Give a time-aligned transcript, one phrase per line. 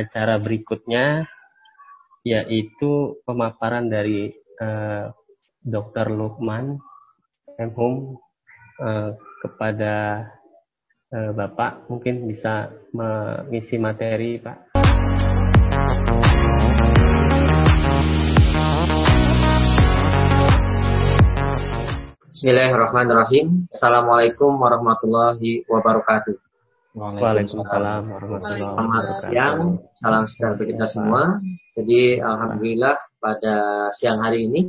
[0.00, 1.28] acara berikutnya
[2.24, 5.08] yaitu pemaparan dari uh,
[5.60, 6.12] Dr.
[6.12, 6.80] Lukman
[7.60, 8.16] Emhum
[8.80, 9.12] uh,
[9.44, 10.24] kepada
[11.12, 14.72] uh, Bapak mungkin bisa mengisi materi Pak.
[22.30, 23.68] Bismillahirrahmanirrahim.
[23.68, 26.49] Assalamualaikum warahmatullahi wabarakatuh.
[26.90, 28.74] Waalaikumsalam warahmatullahi wabarakatuh.
[28.74, 29.58] Selamat siang,
[29.94, 31.22] salam sejahtera bagi kita semua.
[31.78, 33.56] Jadi alhamdulillah pada
[33.94, 34.66] siang hari ini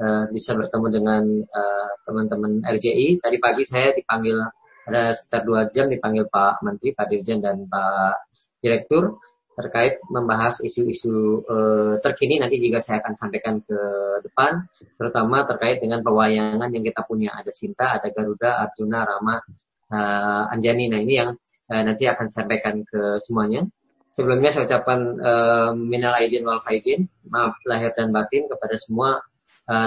[0.00, 3.20] uh, bisa bertemu dengan uh, teman-teman RJI.
[3.20, 4.40] Tadi pagi saya dipanggil
[4.88, 8.32] ada sekitar dua jam dipanggil Pak Menteri, Pak Dirjen dan Pak
[8.64, 9.20] Direktur
[9.52, 13.78] terkait membahas isu-isu uh, terkini nanti juga saya akan sampaikan ke
[14.24, 14.64] depan
[14.96, 19.44] terutama terkait dengan pewayangan yang kita punya ada Sinta, ada Garuda, Arjuna, Rama,
[19.92, 20.88] uh, Anjani.
[20.88, 21.30] Nah ini yang
[21.68, 23.68] uh, nanti akan sampaikan ke semuanya.
[24.12, 29.20] Sebelumnya saya ucapkan uh, minal aidin wal faizin, maaf lahir dan batin kepada semua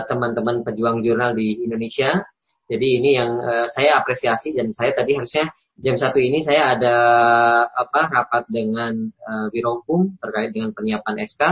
[0.09, 2.25] teman-teman uh, pejuang jurnal di Indonesia.
[2.66, 6.95] Jadi ini yang uh, saya apresiasi dan saya tadi harusnya jam satu ini saya ada
[7.69, 11.44] apa rapat dengan uh, Biro Hukum terkait dengan penyiapan SK.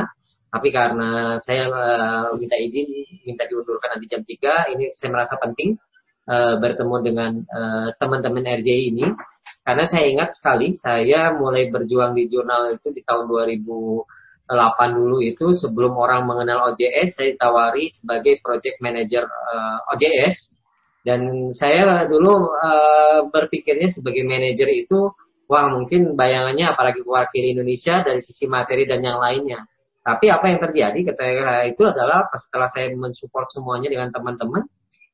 [0.54, 2.86] Tapi karena saya uh, minta izin,
[3.26, 5.78] minta diundurkan nanti jam 3, ini saya merasa penting
[6.28, 7.32] uh, bertemu dengan
[7.98, 9.06] teman-teman uh, RJI ini.
[9.64, 14.52] Karena saya ingat sekali, saya mulai berjuang di jurnal itu di tahun 2008
[14.92, 20.60] dulu itu sebelum orang mengenal OJS, saya ditawari sebagai project manager uh, OJS
[21.04, 25.12] dan saya dulu uh, berpikirnya sebagai manajer itu,
[25.52, 29.68] wah mungkin bayangannya apalagi wakil Indonesia dari sisi materi dan yang lainnya.
[30.04, 34.64] Tapi apa yang terjadi ketika itu adalah setelah saya mensupport semuanya dengan teman-teman,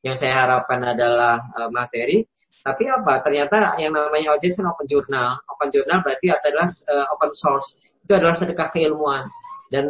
[0.03, 2.23] yang saya harapkan adalah uh, materi.
[2.59, 3.23] Tapi apa?
[3.23, 5.39] Ternyata yang namanya audience open journal.
[5.47, 7.67] Open journal berarti adalah uh, open source.
[8.03, 9.23] Itu adalah sedekah keilmuan.
[9.69, 9.85] Dan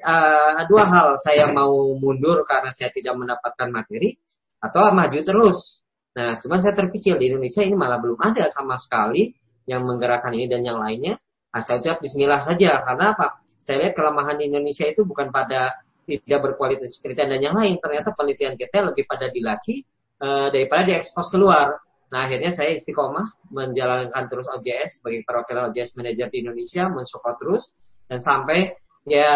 [0.00, 4.16] uh, dua hal saya mau mundur karena saya tidak mendapatkan materi
[4.60, 5.84] atau maju terus.
[6.16, 9.30] Nah, cuman saya terpikir di Indonesia ini malah belum ada sama sekali
[9.68, 11.20] yang menggerakkan ini dan yang lainnya.
[11.54, 12.82] Nah, saya ucap bismillah saja.
[12.82, 13.44] Karena apa?
[13.60, 15.78] Saya lihat kelemahan di Indonesia itu bukan pada
[16.18, 17.78] tidak berkualitas penelitian dan yang lain.
[17.78, 19.86] Ternyata penelitian kita lebih pada dilaci
[20.18, 21.78] uh, daripada diekspos keluar.
[22.10, 27.70] Nah, akhirnya saya istiqomah menjalankan terus OJS sebagai perwakilan OJS Manager di Indonesia, mensupport terus
[28.10, 28.74] dan sampai
[29.08, 29.32] ya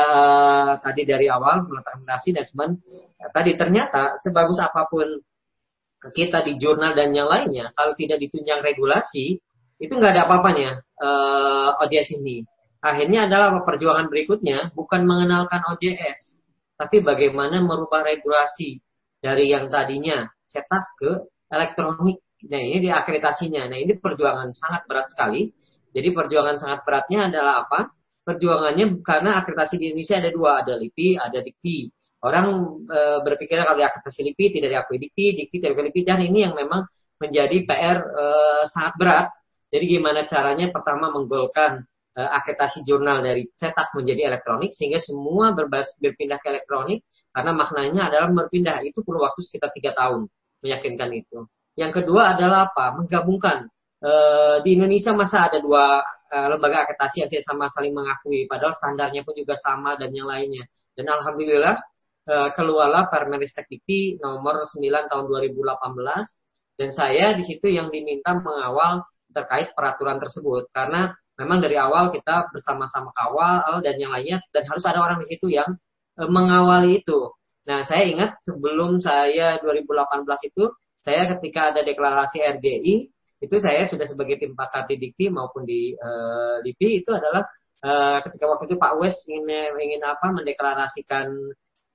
[0.82, 2.70] tadi dari awal meletakkan dan semen
[3.32, 5.08] tadi ternyata sebagus apa pun
[6.12, 9.40] kita di jurnal dan yang lainnya kalau tidak ditunjang regulasi
[9.80, 12.44] itu nggak ada apa-apanya uh, eh, OJS ini
[12.84, 16.33] akhirnya adalah perjuangan berikutnya bukan mengenalkan OJS
[16.74, 18.78] tapi bagaimana merubah regulasi
[19.18, 21.10] dari yang tadinya cetak ke
[21.50, 25.48] elektronik nah ini di akreditasinya nah ini perjuangan sangat berat sekali
[25.94, 31.08] jadi perjuangan sangat beratnya adalah apa perjuangannya karena akreditasi di Indonesia ada dua, ada LIPI,
[31.20, 31.78] ada DIKTI.
[32.24, 32.44] Orang
[32.88, 36.54] e, berpikir kalau akreditasi LIPI tidak diakui DIKTI, DIKTI tidak diakui LIPI, dan ini yang
[36.56, 36.88] memang
[37.20, 38.24] menjadi PR e,
[38.72, 39.26] sangat berat.
[39.68, 41.84] Jadi gimana caranya pertama menggolkan
[42.14, 47.02] e, akreditasi jurnal dari cetak menjadi elektronik sehingga semua berbas, berpindah ke elektronik
[47.34, 50.30] karena maknanya adalah berpindah itu perlu waktu sekitar tiga tahun
[50.62, 51.44] meyakinkan itu.
[51.74, 52.94] Yang kedua adalah apa?
[52.96, 54.12] Menggabungkan e,
[54.62, 56.00] di Indonesia masa ada dua
[56.34, 60.66] uh, lembaga akreditasi yang sama saling mengakui, padahal standarnya pun juga sama dan yang lainnya.
[60.94, 61.78] Dan alhamdulillah
[62.30, 69.06] uh, keluarlah Permeristek Dikti nomor 9 tahun 2018 dan saya di situ yang diminta mengawal
[69.30, 74.84] terkait peraturan tersebut karena memang dari awal kita bersama-sama kawal dan yang lainnya dan harus
[74.86, 75.74] ada orang di situ yang
[76.18, 77.34] uh, mengawali itu.
[77.64, 80.64] Nah, saya ingat sebelum saya 2018 itu
[81.00, 82.94] saya ketika ada deklarasi RJI
[83.44, 87.44] itu saya sudah sebagai tim pakar di Dikti maupun di uh, LIPI itu adalah
[87.84, 91.28] uh, ketika waktu itu Pak Wes ingin ingin apa mendeklarasikan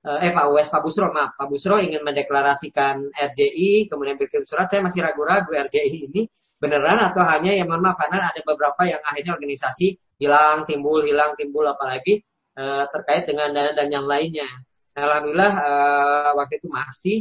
[0.00, 4.80] eh Pak Wes Pak Busro maaf Pak Busro ingin mendeklarasikan RJI kemudian berkirim surat saya
[4.80, 6.24] masih ragu-ragu RJI ini
[6.60, 11.64] beneran atau hanya yang mohon karena ada beberapa yang akhirnya organisasi hilang timbul hilang timbul
[11.64, 12.20] apalagi
[12.60, 14.46] uh, terkait dengan dana dan yang lainnya.
[14.92, 17.18] Alhamdulillah uh, waktu itu masih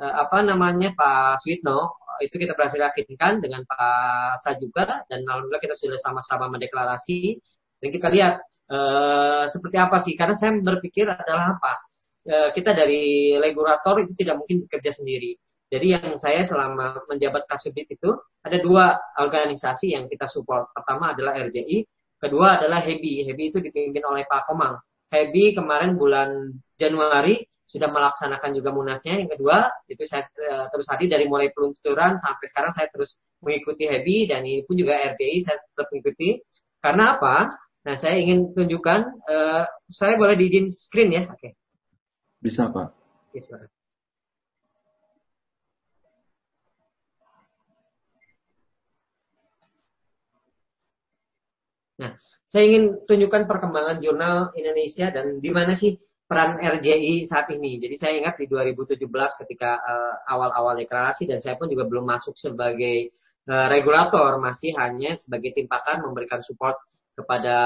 [0.00, 5.62] uh, apa namanya Pak Switno itu kita berhasil yakinkan dengan Pak Sa juga dan alhamdulillah
[5.62, 7.38] kita sudah sama-sama mendeklarasi
[7.78, 8.34] dan kita lihat
[8.72, 11.72] uh, seperti apa sih karena saya berpikir adalah apa
[12.26, 15.38] uh, kita dari regulator itu tidak mungkin bekerja sendiri
[15.68, 18.10] jadi yang saya selama menjabat kasubit itu
[18.44, 21.84] ada dua organisasi yang kita support pertama adalah RJI
[22.18, 28.50] kedua adalah HEBI HEBI itu dipimpin oleh Pak Komang HEBI kemarin bulan Januari sudah melaksanakan
[28.56, 29.20] juga munasnya.
[29.20, 33.84] Yang kedua, itu saya uh, terus hadir dari mulai peluncuran sampai sekarang saya terus mengikuti
[33.84, 36.40] Happy dan ini pun juga RTI saya tetap mengikuti.
[36.80, 37.52] Karena apa?
[37.84, 41.22] Nah, saya ingin tunjukkan, uh, saya boleh diizin screen ya?
[41.28, 41.36] Oke.
[41.36, 41.52] Okay.
[42.40, 42.88] Bisa, Pak.
[43.36, 43.77] Bisa.
[51.98, 52.14] Nah,
[52.48, 55.98] saya ingin tunjukkan perkembangan jurnal Indonesia dan di mana sih
[56.28, 57.80] peran RJI saat ini.
[57.80, 59.00] Jadi saya ingat di 2017
[59.44, 63.12] ketika uh, awal-awal deklarasi dan saya pun juga belum masuk sebagai
[63.48, 66.76] uh, regulator, masih hanya sebagai tim pakar memberikan support
[67.16, 67.56] kepada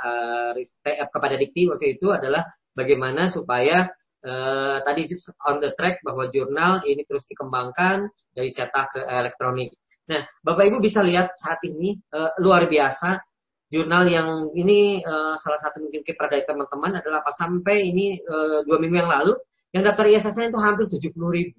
[0.00, 0.52] uh,
[0.84, 2.42] kepada Dikti waktu itu adalah
[2.74, 3.86] bagaimana supaya
[4.24, 5.06] uh, tadi
[5.46, 9.76] on the track bahwa jurnal ini terus dikembangkan dari cetak ke elektronik.
[10.10, 13.29] Nah, Bapak Ibu bisa lihat saat ini uh, luar biasa
[13.70, 18.66] jurnal yang ini uh, salah satu mungkin kiprah dari teman-teman adalah apa sampai ini uh,
[18.66, 19.38] dua minggu yang lalu
[19.70, 21.58] yang daftar ISSN itu hampir 70 ribu.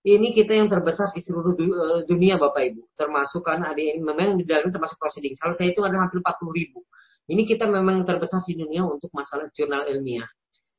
[0.00, 2.96] Ini kita yang terbesar di seluruh du uh, dunia Bapak Ibu.
[2.96, 5.36] Termasuk kan ada yang memang di dalam termasuk proceeding.
[5.36, 6.80] Kalau saya itu ada hampir 40 ribu.
[7.28, 10.24] Ini kita memang terbesar di dunia untuk masalah jurnal ilmiah.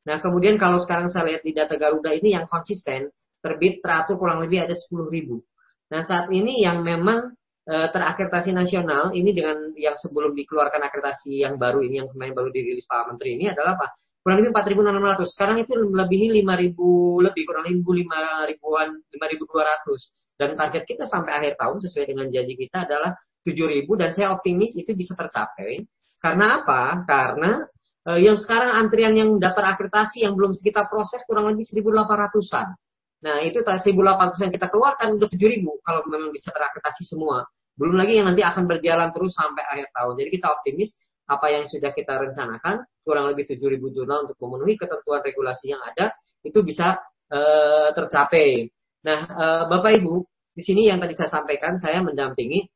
[0.09, 3.13] Nah kemudian kalau sekarang saya lihat di data Garuda ini yang konsisten
[3.45, 5.45] terbit teratur kurang lebih ada 10 ribu.
[5.93, 11.61] Nah saat ini yang memang Eh, terakreditasi nasional ini dengan yang sebelum dikeluarkan akreditasi yang
[11.61, 13.93] baru ini yang kemarin baru dirilis Pak Menteri ini adalah apa?
[14.21, 15.33] Kurang lebih 4.600.
[15.33, 20.37] Sekarang itu melebihi 5.000 lebih kurang lebih 5 ribuan 5.200.
[20.37, 24.77] Dan target kita sampai akhir tahun sesuai dengan janji kita adalah 7.000 dan saya optimis
[24.77, 25.81] itu bisa tercapai.
[26.21, 27.01] Karena apa?
[27.05, 27.65] Karena
[28.13, 32.77] eh, yang sekarang antrian yang daftar akreditasi yang belum kita proses kurang lebih 1.800-an.
[33.21, 33.85] Nah, itu 1.800
[34.41, 37.45] yang kita keluarkan udah 7.000 kalau memang bisa terakreditasi semua.
[37.77, 40.13] Belum lagi yang nanti akan berjalan terus sampai akhir tahun.
[40.17, 40.89] Jadi kita optimis
[41.29, 46.11] apa yang sudah kita rencanakan, kurang lebih 7.000 jurnal untuk memenuhi ketentuan regulasi yang ada,
[46.41, 46.97] itu bisa
[47.29, 48.67] uh, tercapai.
[49.05, 50.25] Nah, uh, Bapak Ibu,
[50.57, 52.67] di sini yang tadi saya sampaikan, saya mendampingi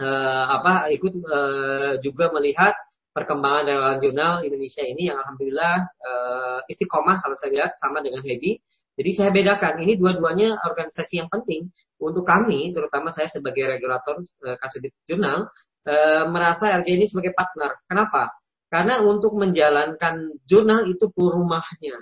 [0.00, 2.74] uh, apa ikut uh, juga melihat
[3.12, 8.62] perkembangan relawan jurnal Indonesia ini yang alhamdulillah uh, istiqomah kalau saya lihat sama dengan Hebi
[8.98, 11.70] jadi saya bedakan, ini dua-duanya organisasi yang penting
[12.02, 15.46] untuk kami, terutama saya sebagai regulator uh, Kasudit Jurnal,
[15.86, 17.78] uh, merasa RJ ini sebagai partner.
[17.86, 18.34] Kenapa?
[18.66, 21.94] Karena untuk menjalankan jurnal itu perlu rumahnya.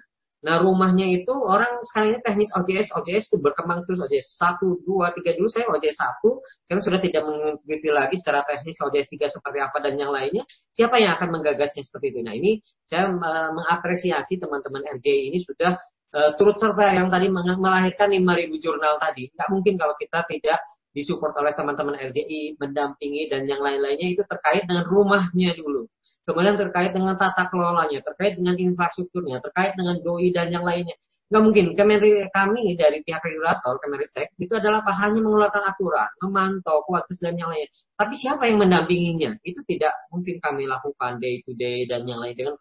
[0.45, 4.87] Nah rumahnya itu orang sekarang ini teknis OJS, OJS itu berkembang terus OJS 1, 2,
[4.87, 9.59] 3 dulu saya OJS 1, sekarang sudah tidak mengikuti lagi secara teknis OJS 3 seperti
[9.59, 10.47] apa dan yang lainnya.
[10.71, 12.21] Siapa yang akan menggagasnya seperti itu?
[12.23, 15.77] Nah ini saya uh, mengapresiasi teman-teman RJ ini sudah
[16.15, 19.33] uh, turut serta yang tadi melahirkan 5.000 jurnal tadi.
[19.33, 20.59] Nggak mungkin kalau kita tidak
[20.97, 25.85] disupport oleh teman-teman RJI, mendampingi dan yang lain-lainnya itu terkait dengan rumahnya dulu.
[26.27, 30.97] Kemudian terkait dengan tata kelolanya, terkait dengan infrastrukturnya, terkait dengan doi dan yang lainnya.
[31.27, 31.65] Nggak mungkin.
[31.75, 34.83] Kemeri, kami dari pihak regulator, Kemeristek, itu adalah?
[34.87, 37.71] Hanya mengeluarkan aturan, memantau kualitas dan yang lainnya.
[37.99, 39.35] Tapi siapa yang mendampinginya?
[39.43, 42.55] Itu tidak mungkin kami lakukan day to day dan yang lain dengan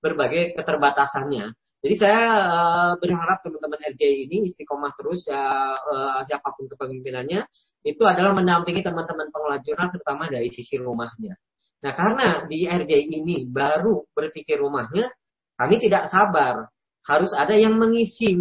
[0.00, 1.52] berbagai keterbatasannya.
[1.84, 7.44] Jadi saya uh, berharap teman-teman RJ ini istiqomah terus ya uh, siapa pun kepemimpinannya
[7.86, 11.36] itu adalah mendampingi teman-teman pengelola jurnal terutama dari sisi rumahnya.
[11.84, 15.12] Nah karena di RJ ini baru berpikir rumahnya,
[15.54, 16.66] kami tidak sabar
[17.06, 18.34] harus ada yang mengisi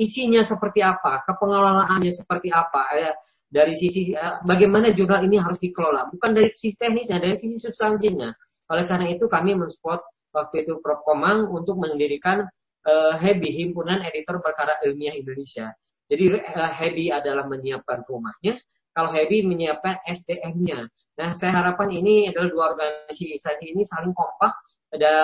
[0.00, 3.12] isinya seperti apa, kepengelolaannya seperti apa, ya,
[3.52, 8.32] dari sisi uh, bagaimana jurnal ini harus dikelola, bukan dari sisi teknisnya, dari sisi substansinya.
[8.72, 10.00] Oleh karena itu kami mensupport
[10.32, 12.48] waktu itu Prof Komang untuk mendirikan
[12.86, 15.74] uh, HEBI, Himpunan Editor Perkara Ilmiah Indonesia.
[16.06, 18.56] Jadi uh, HEBI adalah menyiapkan rumahnya,
[18.94, 20.86] kalau HEBI menyiapkan SDM-nya.
[21.16, 24.52] Nah, saya harapkan ini adalah dua organisasi ini saling kompak,
[24.94, 25.14] ada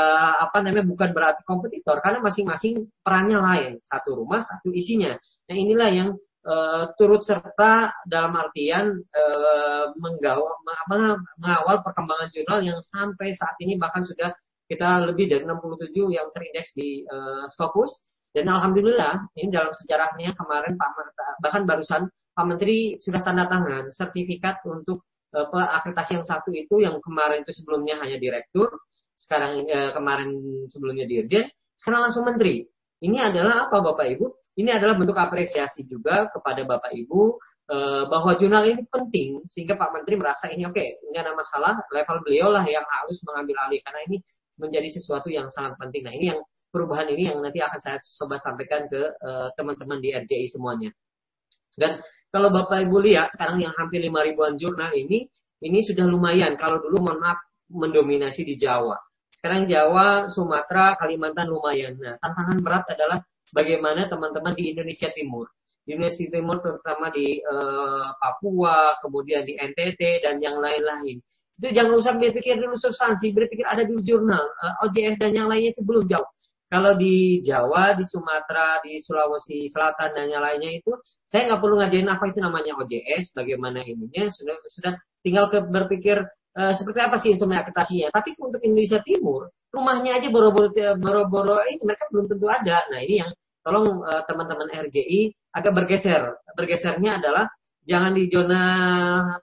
[0.43, 5.15] apa namanya bukan berarti kompetitor karena masing-masing perannya lain, satu rumah, satu isinya.
[5.49, 6.09] Nah, inilah yang
[6.49, 10.59] uh, turut serta dalam artian uh, menggawal,
[11.39, 14.35] mengawal perkembangan jurnal yang sampai saat ini bahkan sudah
[14.73, 20.81] kita lebih dari 67 yang terindeks di uh, Scopus dan alhamdulillah ini dalam sejarahnya kemarin
[20.81, 20.91] Pak
[21.45, 25.05] bahkan barusan Pak Menteri sudah tanda tangan sertifikat untuk
[25.37, 28.73] uh, akreditasi yang satu itu yang kemarin itu sebelumnya hanya direktur,
[29.21, 30.33] sekarang uh, kemarin
[30.73, 31.45] sebelumnya dirjen,
[31.77, 32.65] sekarang langsung menteri.
[33.05, 34.27] Ini adalah apa Bapak Ibu?
[34.57, 37.37] Ini adalah bentuk apresiasi juga kepada Bapak Ibu
[38.11, 42.21] bahwa jurnal ini penting sehingga Pak Menteri merasa ini oke okay, nggak ada masalah level
[42.21, 44.17] beliau lah yang harus mengambil alih karena ini
[44.63, 46.07] menjadi sesuatu yang sangat penting.
[46.07, 46.41] Nah, ini yang
[46.71, 50.95] perubahan ini yang nanti akan saya coba sampaikan ke eh, teman-teman uh, di RJI semuanya.
[51.75, 51.99] Dan
[52.31, 55.29] kalau Bapak Ibu lihat sekarang yang hampir 5 ribuan jurnal ini,
[55.61, 56.57] ini sudah lumayan.
[56.57, 58.97] Kalau dulu mohon maaf mendominasi di Jawa.
[59.33, 61.97] Sekarang Jawa, Sumatera, Kalimantan lumayan.
[62.01, 63.19] Nah, tantangan berat adalah
[63.53, 65.49] bagaimana teman-teman di Indonesia Timur.
[65.83, 71.21] Di Indonesia Timur terutama di uh, Papua, kemudian di NTT dan yang lain-lain
[71.63, 74.43] Itu jangan usah berpikir dulu substansi, berpikir ada dulu jurnal.
[74.59, 76.27] Uh, OJS dan yang lainnya itu belum jauh.
[76.67, 80.91] Kalau di Jawa, di Sumatera, di Sulawesi Selatan dan yang lainnya itu,
[81.23, 84.93] saya nggak perlu ngajarin apa itu namanya OJS, bagaimana ininya, sudah sudah
[85.23, 86.19] tinggal ke berpikir
[86.59, 88.11] uh, seperti apa sih instrumen akreditasinya.
[88.11, 90.29] Tapi untuk Indonesia Timur, rumahnya aja
[90.99, 92.91] boro-boro itu mereka belum tentu ada.
[92.91, 93.31] Nah ini yang
[93.63, 96.35] tolong teman-teman RJI agak bergeser.
[96.59, 97.47] Bergesernya adalah
[97.87, 98.65] jangan di zona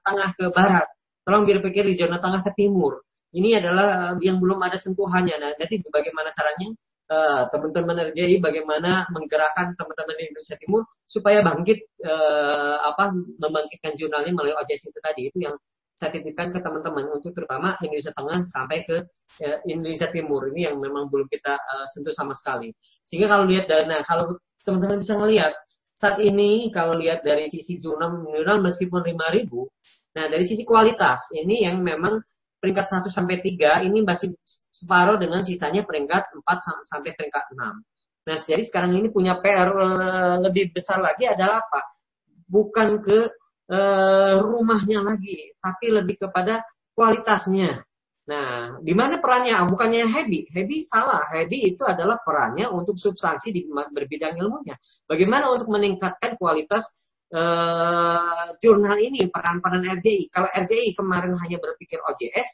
[0.03, 0.87] tengah ke barat,
[1.29, 3.05] tolong berpikir di zona tengah ke timur.
[3.29, 5.37] Ini adalah yang belum ada sentuhannya.
[5.37, 6.73] Nah, jadi bagaimana caranya
[7.13, 14.33] uh, teman-teman RJI bagaimana menggerakkan teman-teman di Indonesia Timur supaya bangkit uh, apa membangkitkan jurnalnya
[14.33, 15.53] melalui OJS itu tadi itu yang
[15.93, 18.97] saya titipkan ke teman-teman untuk terutama Indonesia Tengah sampai ke
[19.45, 22.73] uh, Indonesia Timur ini yang memang belum kita uh, sentuh sama sekali
[23.05, 24.33] sehingga kalau lihat dana kalau
[24.65, 25.53] teman-teman bisa melihat
[25.99, 29.51] saat ini kalau lihat dari sisi jurnal jurnal meskipun 5000
[30.15, 32.17] nah dari sisi kualitas ini yang memang
[32.59, 34.35] peringkat 1 sampai 3 ini masih
[34.69, 38.27] separuh dengan sisanya peringkat 4 sampai peringkat 6.
[38.29, 41.81] Nah, jadi sekarang ini punya PR eh, lebih besar lagi adalah apa?
[42.49, 43.29] Bukan ke
[43.69, 46.65] uh, rumahnya lagi, tapi lebih kepada
[46.97, 47.85] kualitasnya.
[48.25, 49.53] Nah, di mana perannya?
[49.69, 50.49] Bukannya Happy.
[50.49, 51.29] Happy salah.
[51.29, 54.73] Happy itu adalah perannya untuk substansi di berbidang ilmunya.
[55.05, 56.89] Bagaimana untuk meningkatkan kualitas
[57.33, 60.29] uh, jurnal ini, peran-peran RJI.
[60.33, 62.49] Kalau RJI kemarin hanya berpikir OJS,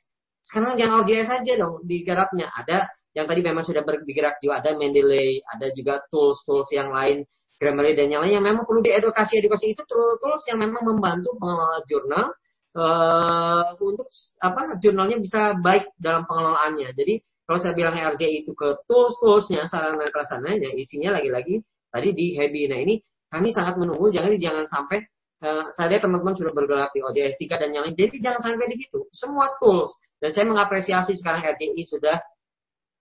[0.46, 2.54] sekarang jangan OJS saja dong digarapnya.
[2.54, 7.24] Ada yang tadi memang sudah bergerak juga ada Mendeley, ada juga tools-tools yang lain,
[7.56, 9.40] Grammarly dan yang lain yang memang perlu diedukasi.
[9.40, 12.26] Edukasi itu tools yang memang membantu pengelola jurnal
[12.76, 14.12] uh, untuk
[14.44, 16.92] apa jurnalnya bisa baik dalam pengelolaannya.
[16.92, 22.68] Jadi kalau saya bilang RJ itu ke tools-toolsnya, sarana prasarananya, isinya lagi-lagi tadi di Happy.
[22.68, 23.00] Nah ini
[23.36, 25.04] kami sangat menunggu, jangan jangan sampai
[25.44, 27.96] uh, saya teman-teman sudah bergerak di OJS 3 dan yang lain.
[28.00, 29.04] Jadi jangan sampai di situ.
[29.12, 29.92] Semua tools.
[30.24, 32.16] Dan saya mengapresiasi sekarang RTI sudah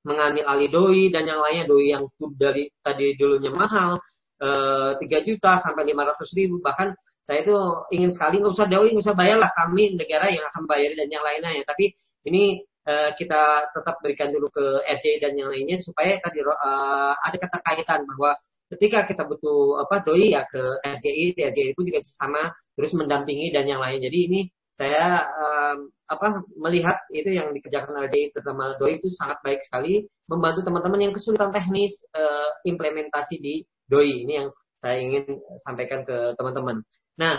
[0.03, 1.71] mengambil alih doi dan yang lainnya.
[1.71, 4.03] Doi yang dari tadi dulunya mahal
[4.43, 6.59] eh, tiga juta sampai lima ratus ribu.
[6.59, 6.91] Bahkan
[7.23, 7.55] saya itu
[7.95, 9.55] ingin sekali nggak usah doi nggak usah bayarlah.
[9.55, 11.55] Kami negara yang akan bayar dan yang lainnya.
[11.55, 11.95] Ya tapi
[12.27, 18.05] ini uh, kita tetap berikan dulu ke RJ dan yang lainnya supaya tadi ada keterkaitan
[18.05, 18.37] bahwa
[18.73, 22.43] ketika kita butuh apa doi ya ke RJI RJI itu juga sama
[22.75, 24.41] terus mendampingi dan yang lain jadi ini
[24.75, 30.67] saya um, apa melihat itu yang dikerjakan DI terutama DOI itu sangat baik sekali membantu
[30.67, 34.49] teman-teman yang kesulitan teknis uh, implementasi di DOI ini yang
[34.83, 36.83] saya ingin sampaikan ke teman-teman.
[37.23, 37.39] Nah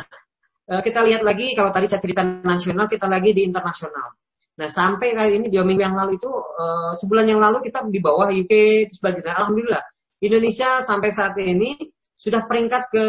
[0.72, 4.16] uh, kita lihat lagi kalau tadi saya cerita nasional kita lagi di internasional.
[4.56, 8.00] Nah sampai kali ini dua minggu yang lalu itu uh, sebulan yang lalu kita di
[8.00, 9.36] bawah UK sebagainya.
[9.36, 9.84] Alhamdulillah
[10.24, 11.76] Indonesia sampai saat ini
[12.16, 13.06] sudah peringkat ke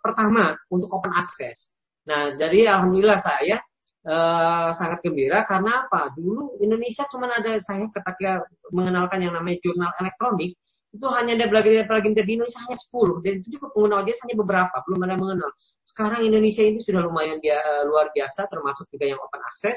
[0.00, 1.74] pertama untuk open access.
[2.06, 3.58] Nah, jadi alhamdulillah saya
[4.06, 6.14] uh, sangat gembira karena apa?
[6.14, 10.54] Dulu Indonesia cuma ada saya ketika mengenalkan yang namanya jurnal elektronik
[10.96, 14.76] itu hanya ada plugin-plugin di Indonesia hanya 10 dan itu juga pengguna OJS hanya beberapa
[14.88, 15.50] belum ada mengenal.
[15.84, 19.76] Sekarang Indonesia itu sudah lumayan dia, uh, luar biasa termasuk juga yang open access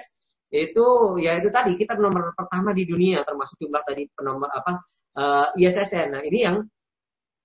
[0.49, 0.85] itu
[1.21, 4.81] ya itu tadi kita nomor pertama di dunia termasuk jumlah tadi penomor apa
[5.19, 6.15] uh, eh, ISSN.
[6.15, 6.63] Nah ini yang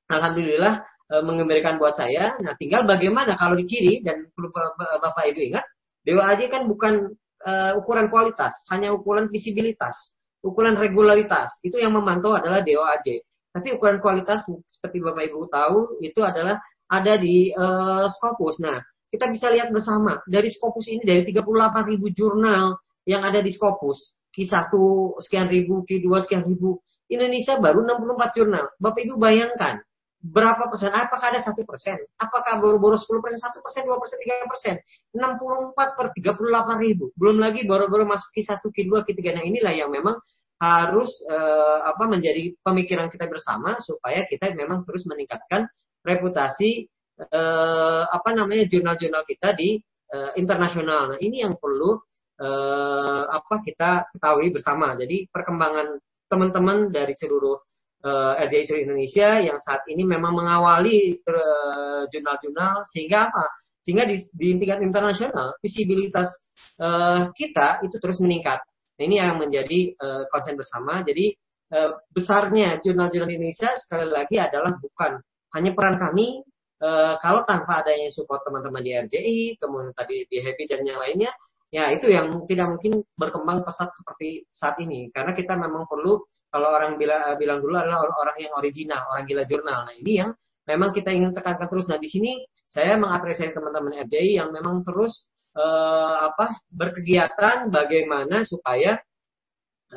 [0.08, 2.36] alhamdulillah e, mengembalikan buat saya.
[2.40, 5.64] Nah, tinggal bagaimana kalau di kiri dan perlu Bapak Ibu ingat,
[6.04, 11.56] Dewa Aji kan bukan e, ukuran kualitas, hanya ukuran visibilitas, ukuran regularitas.
[11.64, 13.20] Itu yang memantau adalah Dewa Aji.
[13.54, 17.64] Tapi ukuran kualitas seperti Bapak Ibu tahu itu adalah ada di e,
[18.10, 18.60] Scopus.
[18.60, 22.76] Nah, kita bisa lihat bersama dari Scopus ini dari 38 ribu jurnal
[23.06, 24.12] yang ada di Scopus.
[24.34, 24.74] Q1
[25.22, 26.82] sekian ribu, Q2 sekian ribu.
[27.10, 28.64] Indonesia baru 64 jurnal.
[28.80, 29.80] Bapak Ibu bayangkan,
[30.24, 30.88] berapa persen?
[30.88, 32.00] Apakah ada satu persen?
[32.16, 34.74] Apakah baru-baru 10 persen, satu persen, dua persen, tiga persen?
[35.12, 37.12] 64 per 38 ribu.
[37.20, 39.36] Belum lagi baru-baru masuk ke satu, ke dua, ke tiga.
[39.36, 40.16] Nah inilah yang memang
[40.56, 45.68] harus eh, apa menjadi pemikiran kita bersama supaya kita memang terus meningkatkan
[46.00, 46.88] reputasi
[47.20, 49.76] eh, apa namanya jurnal-jurnal kita di
[50.08, 51.14] eh, internasional.
[51.14, 52.00] Nah ini yang perlu
[52.40, 54.96] eh, apa kita ketahui bersama.
[54.96, 57.56] Jadi perkembangan teman-teman dari seluruh
[58.04, 63.46] uh, eh, RJI seluruh Indonesia yang saat ini memang mengawali eh, jurnal-jurnal sehingga apa?
[63.84, 66.32] Sehingga di, di tingkat internasional visibilitas
[66.80, 68.64] uh, kita itu terus meningkat.
[68.96, 71.04] Nah, ini yang menjadi uh, konsen bersama.
[71.04, 71.36] Jadi
[71.68, 75.20] uh, besarnya jurnal-jurnal Indonesia sekali lagi adalah bukan
[75.52, 76.40] hanya peran kami
[76.80, 81.32] uh, kalau tanpa adanya support teman-teman di RJI, kemudian tadi di Happy dan yang lainnya,
[81.74, 85.10] ya itu yang tidak mungkin berkembang pesat seperti saat ini.
[85.10, 89.42] Karena kita memang perlu kalau orang bila, bilang dulu adalah orang yang original orang gila
[89.42, 89.82] jurnal.
[89.82, 90.30] Nah ini yang
[90.70, 91.90] memang kita ingin tekankan terus.
[91.90, 95.26] Nah di sini saya mengapresiasi teman-teman RJI yang memang terus
[95.58, 98.94] uh, apa berkegiatan bagaimana supaya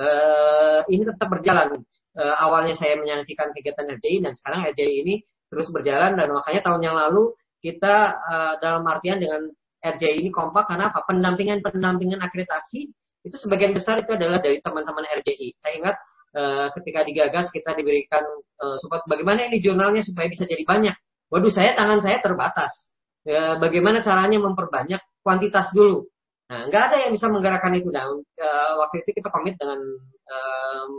[0.01, 1.77] uh, ini tetap berjalan.
[2.17, 5.15] Uh, awalnya saya menyaksikan kegiatan RJI dan sekarang RJI ini
[5.53, 9.46] terus berjalan dan makanya tahun yang lalu kita uh, dalam artian dengan
[9.96, 11.06] RJI ini kompak karena apa?
[11.08, 12.79] Pendampingan-pendampingan akreditasi
[13.27, 15.56] itu sebagian besar itu adalah dari teman-teman RJI.
[15.60, 15.96] Saya ingat
[16.36, 18.24] uh, ketika digagas kita diberikan
[18.63, 20.96] uh, support bagaimana ini jurnalnya supaya bisa jadi banyak.
[21.27, 22.72] Waduh, saya tangan saya terbatas.
[23.27, 26.08] Uh, bagaimana caranya memperbanyak kuantitas dulu.
[26.48, 27.91] Nah, nggak ada yang bisa menggerakkan itu.
[27.91, 28.08] Nah,
[28.79, 29.84] waktu itu kita komit dengan
[30.32, 30.89] um,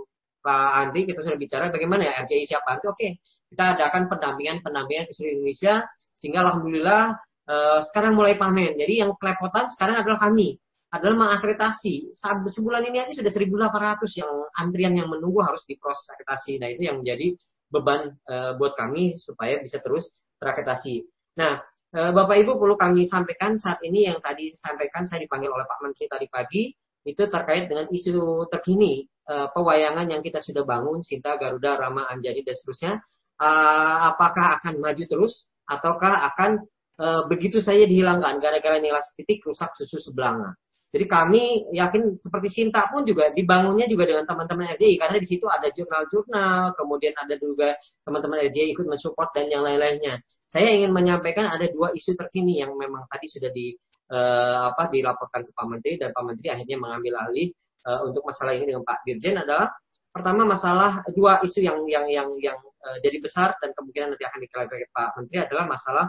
[0.45, 2.77] Pak Andri, kita sudah bicara bagaimana ya RJI siapa.
[2.85, 3.11] Oke, okay,
[3.49, 5.89] kita adakan pendampingan-pendampingan ke seluruh Indonesia,
[6.21, 7.17] sehingga Alhamdulillah
[7.49, 8.77] uh, sekarang mulai panen.
[8.77, 10.61] Jadi yang kelepotan sekarang adalah kami,
[10.93, 12.13] adalah mengakreditasi.
[12.53, 16.61] Sebulan ini aja sudah 1.800 yang antrian yang menunggu harus diproses akreditasi.
[16.61, 17.35] Nah, itu yang menjadi
[17.69, 21.05] beban uh, buat kami supaya bisa terus terakreditasi.
[21.41, 25.65] Nah, Eh, Bapak Ibu perlu kami sampaikan saat ini yang tadi disampaikan saya dipanggil oleh
[25.65, 26.69] Pak Menteri tadi pagi
[27.09, 32.45] itu terkait dengan isu terkini uh, pewayangan yang kita sudah bangun Sinta Garuda Rama Anjani
[32.45, 32.93] dan seterusnya
[33.41, 39.73] uh, apakah akan maju terus ataukah akan uh, begitu saja dihilangkan gara-gara nilai titik rusak
[39.79, 40.55] susu sebelanga.
[40.89, 45.45] Jadi kami yakin seperti Sinta pun juga dibangunnya juga dengan teman-teman RJI karena di situ
[45.45, 47.77] ada jurnal-jurnal, kemudian ada juga
[48.09, 50.17] teman-teman RJI ikut mensupport dan yang lain-lainnya
[50.49, 53.77] saya ingin menyampaikan ada dua isu terkini yang memang tadi sudah di
[54.09, 57.53] uh, apa dilaporkan ke Pak Menteri dan Pak Menteri akhirnya mengambil alih
[57.85, 59.69] uh, untuk masalah ini dengan Pak Dirjen adalah
[60.09, 62.59] pertama masalah dua isu yang yang yang yang
[63.05, 66.07] jadi besar dan kemungkinan nanti akan diklarifikasi Pak Menteri adalah masalah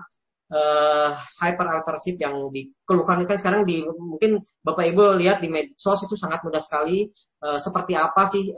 [0.53, 1.11] uh,
[2.19, 7.09] yang dikeluhkan kan sekarang di mungkin Bapak Ibu lihat di medsos itu sangat mudah sekali
[7.45, 8.53] uh, seperti apa sih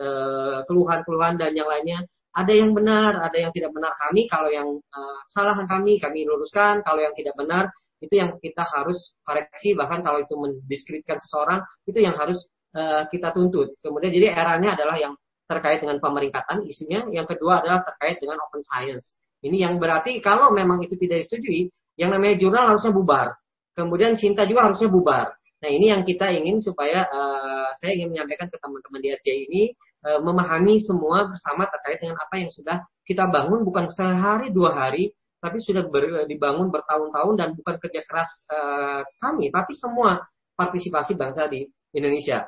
[0.67, 4.23] keluhan-keluhan dan yang lainnya ada yang benar, ada yang tidak benar kami.
[4.31, 6.79] Kalau yang uh, salah kami, kami luruskan.
[6.79, 7.67] Kalau yang tidak benar,
[7.99, 9.75] itu yang kita harus koreksi.
[9.75, 13.75] Bahkan kalau itu mendiskreditkan seseorang, itu yang harus uh, kita tuntut.
[13.83, 15.13] Kemudian jadi eranya adalah yang
[15.43, 17.03] terkait dengan pemeringkatan isunya.
[17.11, 19.19] Yang kedua adalah terkait dengan open science.
[19.43, 21.67] Ini yang berarti kalau memang itu tidak disetujui,
[21.99, 23.35] yang namanya jurnal harusnya bubar.
[23.71, 25.31] Kemudian Sinta juga harusnya bubar.
[25.61, 29.63] Nah ini yang kita ingin supaya uh, saya ingin menyampaikan ke teman-teman di RJ ini
[30.09, 35.13] uh, memahami semua bersama terkait dengan apa yang sudah kita bangun bukan sehari dua hari
[35.41, 40.21] tapi sudah ber, dibangun bertahun-tahun dan bukan kerja keras uh, kami tapi semua
[40.57, 42.45] partisipasi bangsa di Indonesia.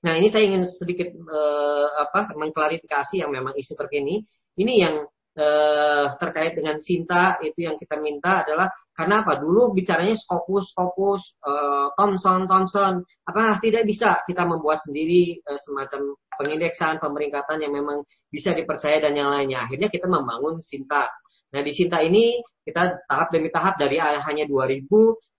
[0.00, 4.24] Nah ini saya ingin sedikit uh, apa mengklarifikasi yang memang isu terkini.
[4.56, 4.94] Ini yang
[5.38, 9.40] uh, terkait dengan Sinta itu yang kita minta adalah karena apa?
[9.40, 13.00] Dulu bicaranya Scopus, Scopus, uh, Thomson, Thomson.
[13.24, 19.16] Apa tidak bisa kita membuat sendiri uh, semacam pengindeksan, pemeringkatan yang memang bisa dipercaya dan
[19.16, 19.64] yang lainnya.
[19.64, 21.08] Akhirnya kita membangun Sinta.
[21.50, 24.86] Nah di Sinta ini kita tahap demi tahap dari hanya 2000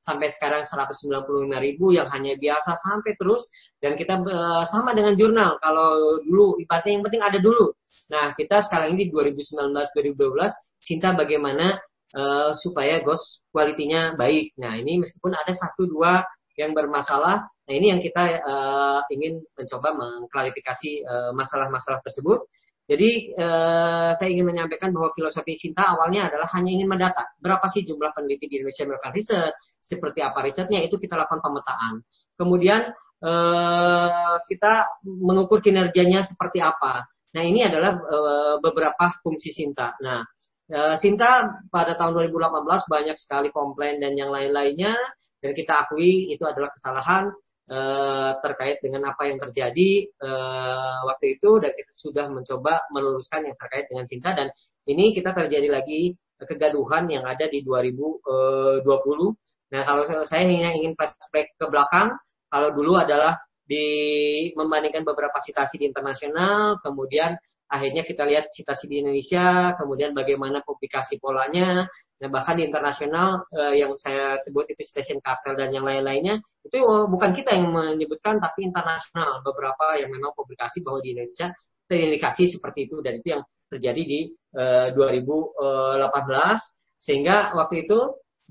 [0.02, 1.22] sampai sekarang 195
[1.62, 3.46] ribu yang hanya biasa sampai terus
[3.78, 7.70] dan kita uh, sama dengan jurnal kalau dulu ibaratnya yang penting ada dulu.
[8.12, 11.80] Nah kita sekarang ini di 2019-2012 Sinta bagaimana
[12.12, 14.52] uh, supaya ghost kualitinya baik.
[14.60, 16.20] Nah ini meskipun ada satu dua
[16.60, 22.44] yang bermasalah, nah ini yang kita uh, ingin mencoba mengklarifikasi uh, masalah-masalah tersebut.
[22.92, 27.88] Jadi uh, saya ingin menyampaikan bahwa filosofi Sinta awalnya adalah hanya ingin mendata berapa sih
[27.88, 32.04] jumlah peneliti di Indonesia melakukan riset, seperti apa risetnya itu kita lakukan pemetaan.
[32.36, 32.92] Kemudian
[33.24, 37.08] uh, kita mengukur kinerjanya seperti apa.
[37.32, 39.96] Nah ini adalah uh, beberapa fungsi Sinta.
[40.04, 40.24] Nah
[40.72, 44.96] Eh, Sinta pada tahun 2018 banyak sekali komplain dan yang lain-lainnya
[45.44, 47.28] dan kita akui itu adalah kesalahan
[47.68, 50.08] uh, terkait dengan apa yang terjadi
[51.04, 54.48] waktu itu dan kita sudah mencoba meluruskan yang terkait dengan Sinta dan
[54.88, 58.88] ini kita terjadi lagi kegaduhan yang ada di 2020.
[59.76, 62.16] Nah kalau saya hanya ingin flashback ke belakang,
[62.48, 63.36] kalau dulu adalah
[63.66, 63.88] di
[64.54, 67.40] membandingkan beberapa citasi di internasional, kemudian
[67.72, 71.88] akhirnya kita lihat citasi di Indonesia, kemudian bagaimana publikasi polanya,
[72.22, 76.78] dan bahkan di internasional eh, yang saya sebut itu station cartel dan yang lain-lainnya, itu
[76.84, 79.42] bukan kita yang menyebutkan, tapi internasional.
[79.42, 81.50] Beberapa yang memang publikasi bahwa di Indonesia
[81.90, 84.20] terindikasi seperti itu dan itu yang terjadi di
[84.54, 85.98] eh, 2018
[87.02, 87.98] sehingga waktu itu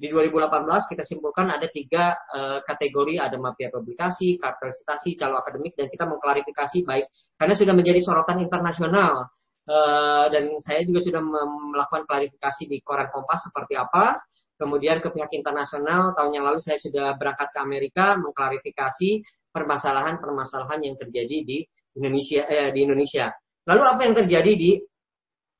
[0.01, 0.65] di 2018
[0.97, 6.09] kita simpulkan ada tiga uh, kategori, ada mafia publikasi, kartel citasi, calo akademik, dan kita
[6.09, 9.29] mengklarifikasi baik karena sudah menjadi sorotan internasional.
[9.69, 14.17] Uh, dan saya juga sudah melakukan klarifikasi di koran Kompas seperti apa.
[14.57, 19.21] Kemudian ke pihak internasional tahun yang lalu saya sudah berangkat ke Amerika mengklarifikasi
[19.53, 21.59] permasalahan-permasalahan yang terjadi di
[21.97, 22.49] Indonesia.
[22.49, 23.31] Eh, di Indonesia.
[23.69, 24.81] Lalu apa yang terjadi di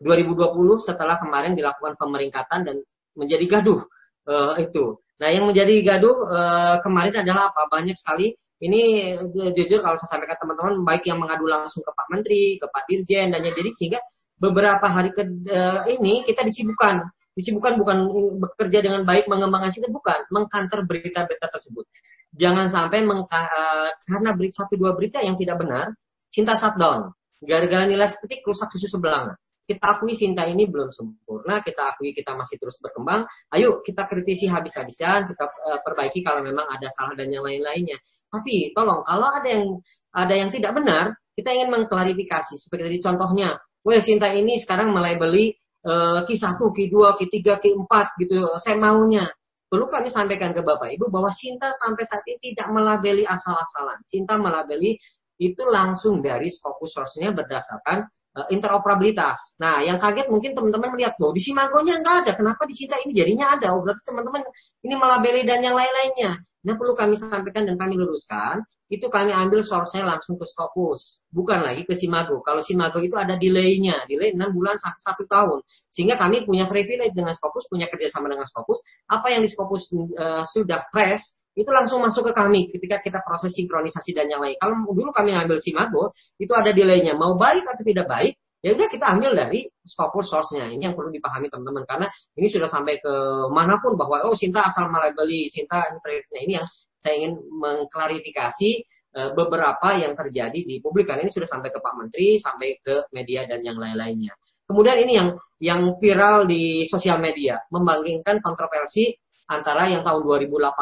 [0.01, 2.77] 2020 setelah kemarin dilakukan pemeringkatan dan
[3.15, 3.85] menjadi gaduh
[4.31, 4.95] uh, itu.
[5.21, 7.69] Nah, yang menjadi gaduh uh, kemarin adalah apa?
[7.69, 8.33] Banyak sekali.
[8.61, 9.17] Ini
[9.57, 13.33] jujur kalau saya sampaikan teman-teman baik yang mengadu langsung ke Pak Menteri, ke Pak Dirjen
[13.33, 14.05] dan jadi sehingga
[14.37, 17.09] beberapa hari ke uh, ini kita disibukkan.
[17.37, 17.99] Disibukkan bukan
[18.37, 20.29] bekerja dengan baik mengembangkan sistem bukan.
[20.29, 21.89] Mengkanter berita-berita tersebut.
[22.37, 25.97] Jangan sampai mengka, uh, karena berita satu dua berita yang tidak benar
[26.29, 27.17] cinta shutdown.
[27.41, 29.33] Gara-gara nilai estetik rusak susu sebelah
[29.71, 33.23] kita akui Sinta ini belum sempurna, kita akui kita masih terus berkembang.
[33.55, 38.03] Ayo kita kritisi habis-habisan, kita uh, perbaiki kalau memang ada salah dan yang lain-lainnya.
[38.27, 39.79] Tapi tolong kalau ada yang
[40.11, 42.59] ada yang tidak benar, kita ingin mengklarifikasi.
[42.59, 43.55] Seperti tadi contohnya,
[43.87, 45.55] wah Sinta ini sekarang mulai beli
[45.87, 47.93] uh, Q1, Q2, Q3, Q4
[48.27, 48.43] gitu.
[48.59, 49.31] Saya maunya.
[49.71, 54.03] Perlu kami sampaikan ke Bapak Ibu bahwa Sinta sampai saat ini tidak melabeli asal-asalan.
[54.03, 54.99] Sinta melabeli
[55.39, 58.03] itu langsung dari fokus source-nya berdasarkan
[58.51, 59.59] interoperabilitas.
[59.59, 63.11] Nah, yang kaget mungkin teman-teman melihat, loh di Simagonya nggak ada, kenapa di Sinta ini
[63.11, 63.75] jadinya ada?
[63.75, 64.43] Oh, berarti teman-teman
[64.87, 66.39] ini melabeli dan yang lain-lainnya.
[66.63, 71.63] Nah, perlu kami sampaikan dan kami luruskan, itu kami ambil source-nya langsung ke Scopus, bukan
[71.63, 72.43] lagi ke Simago.
[72.43, 75.59] Kalau Simago itu ada delay-nya, delay 6 bulan sampai 1 tahun.
[75.95, 78.83] Sehingga kami punya privilege dengan Scopus, punya kerjasama dengan Scopus.
[79.07, 81.23] Apa yang di Scopus uh, sudah fresh,
[81.59, 84.55] itu langsung masuk ke kami ketika kita proses sinkronisasi dan yang lain.
[84.57, 87.19] Kalau dulu kami ambil Simago, itu ada delaynya.
[87.19, 90.71] Mau baik atau tidak baik, ya udah kita ambil dari Scopus source-nya.
[90.71, 92.07] Ini yang perlu dipahami teman-teman karena
[92.39, 93.15] ini sudah sampai ke
[93.51, 96.67] mana pun bahwa oh Sinta asal melabeli, Sinta ini ini yang
[97.01, 98.71] saya ingin mengklarifikasi
[99.17, 103.11] uh, beberapa yang terjadi di publik karena ini sudah sampai ke Pak Menteri, sampai ke
[103.11, 104.37] media dan yang lain-lainnya.
[104.71, 109.11] Kemudian ini yang yang viral di sosial media, membangkitkan kontroversi
[109.51, 110.79] antara yang tahun 2018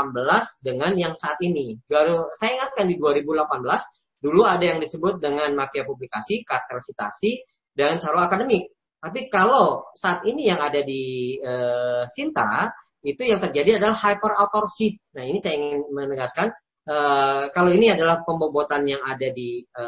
[0.61, 1.81] dengan yang saat ini.
[2.37, 3.65] Saya ingatkan di 2018
[4.21, 6.85] dulu ada yang disebut dengan mafia publikasi, kartel
[7.73, 8.69] dan caro akademik.
[8.99, 11.55] Tapi kalau saat ini yang ada di e,
[12.11, 12.75] Sinta
[13.07, 14.99] itu yang terjadi adalah hyper authorship.
[15.15, 16.51] Nah ini saya ingin menegaskan
[16.83, 16.97] e,
[17.55, 19.85] kalau ini adalah pembobotan yang ada di e,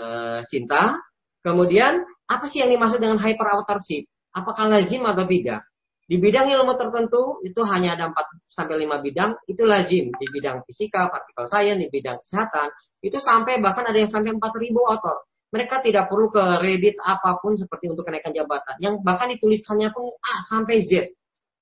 [0.47, 0.95] Sinta.
[1.43, 4.07] Kemudian apa sih yang dimaksud dengan hyper authorship?
[4.31, 5.67] Apakah lazim atau tidak?
[6.11, 10.11] Di bidang ilmu tertentu itu hanya ada 4 sampai 5 bidang, itu lazim.
[10.11, 12.67] Di bidang fisika, partikel science, di bidang kesehatan,
[12.99, 15.23] itu sampai bahkan ada yang sampai 4000 author.
[15.55, 18.75] Mereka tidak perlu ke Reddit apa pun seperti untuk kenaikan jabatan.
[18.83, 21.15] Yang bahkan dituliskannya pun A sampai Z.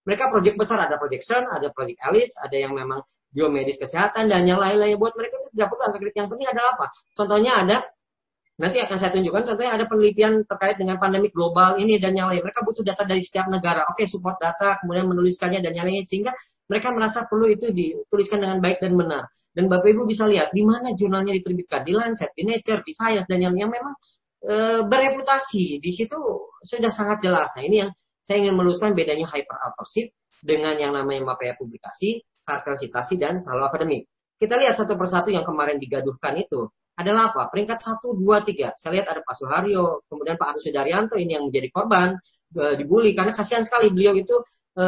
[0.08, 4.48] Mereka proyek besar, ada proyek CERN, ada proyek Alice, ada yang memang biomedis kesehatan, dan
[4.48, 4.96] yang lain-lain.
[4.96, 6.86] Buat mereka itu tidak perlu angka Yang penting adalah apa?
[7.12, 7.76] Contohnya ada
[8.58, 12.42] Nanti akan saya tunjukkan contohnya ada penelitian terkait dengan pandemi global ini dan yang lain.
[12.42, 13.86] Mereka butuh data dari setiap negara.
[13.86, 16.34] Oke, support data, kemudian menuliskannya dan yang lain sehingga
[16.66, 19.30] mereka merasa perlu itu dituliskan dengan baik dan benar.
[19.54, 23.30] Dan Bapak Ibu bisa lihat di mana jurnalnya diterbitkan, di Lancet, di Nature, di Science
[23.30, 23.94] dan yang yang memang
[24.42, 25.78] e, bereputasi.
[25.78, 26.18] Di situ
[26.58, 27.54] sudah sangat jelas.
[27.54, 27.90] Nah, ini yang
[28.26, 30.10] saya ingin meluruskan bedanya hyper authorship
[30.42, 34.02] dengan yang namanya mapaya publikasi, kartel citasi dan selalu akademik.
[34.34, 36.68] Kita lihat satu persatu yang kemarin digaduhkan itu
[36.98, 37.46] adalah apa?
[37.54, 38.74] Peringkat 1, 2, 3.
[38.74, 42.18] Saya lihat ada Pak Suharyo, kemudian Pak Agus Sudaryanto ini yang menjadi korban
[42.50, 44.34] e, dibully karena kasihan sekali beliau itu
[44.74, 44.84] e,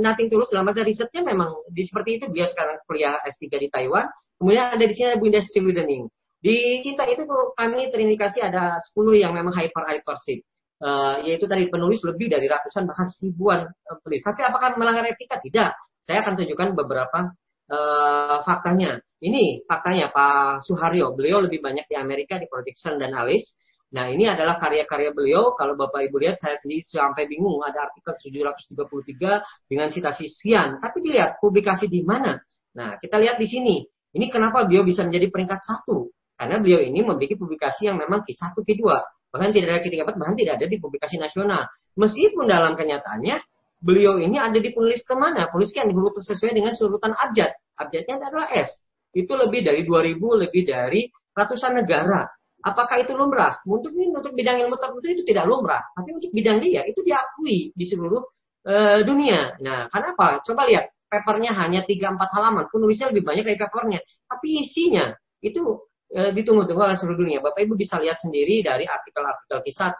[0.00, 4.08] nothing tulus dalam arti risetnya memang di seperti itu dia sekarang kuliah S3 di Taiwan.
[4.40, 6.08] Kemudian ada di sini ada Bu Industri Learning.
[6.38, 10.40] Di Cinta itu kami terindikasi ada 10 yang memang hyper hypersip.
[10.78, 13.66] Uh, yaitu tadi penulis lebih dari ratusan bahkan ribuan
[13.98, 14.22] penulis.
[14.22, 15.42] Tapi apakah melanggar etika?
[15.42, 15.70] Tidak.
[16.06, 17.34] Saya akan tunjukkan beberapa
[17.70, 18.98] uh, faktanya.
[19.18, 21.12] Ini faktanya Pak Suharyo.
[21.14, 23.56] Beliau lebih banyak di Amerika di Protection dan Alice.
[23.88, 25.56] Nah ini adalah karya-karya beliau.
[25.56, 27.58] Kalau Bapak Ibu lihat saya sendiri sampai bingung.
[27.64, 30.78] Ada artikel 733 dengan citasi sekian.
[30.78, 32.36] Tapi dilihat publikasi di mana.
[32.76, 33.76] Nah kita lihat di sini.
[34.12, 36.08] Ini kenapa beliau bisa menjadi peringkat satu.
[36.38, 38.82] Karena beliau ini memiliki publikasi yang memang Q1, Q2.
[39.28, 41.68] Bahkan tidak ada Q3, bahkan tidak ada di publikasi nasional.
[41.98, 43.36] Meskipun dalam kenyataannya
[43.78, 45.46] beliau ini ada di penulis ke mana?
[45.48, 47.54] Penulis yang diurut sesuai dengan surutan abjad.
[47.78, 48.70] Abjadnya adalah S.
[49.14, 52.26] Itu lebih dari 2000, lebih dari ratusan negara.
[52.58, 53.62] Apakah itu lumrah?
[53.62, 57.70] Untuk ini untuk bidang ilmu tertentu itu tidak lumrah, tapi untuk bidang dia itu diakui
[57.70, 58.18] di seluruh
[58.66, 59.54] e, dunia.
[59.62, 60.42] Nah, kenapa?
[60.42, 66.34] Coba lihat, papernya hanya 3-4 halaman, penulisnya lebih banyak dari papernya, tapi isinya itu e,
[66.34, 67.38] ditunggu-tunggu oleh seluruh dunia.
[67.38, 69.98] Bapak Ibu bisa lihat sendiri dari artikel-artikel Q1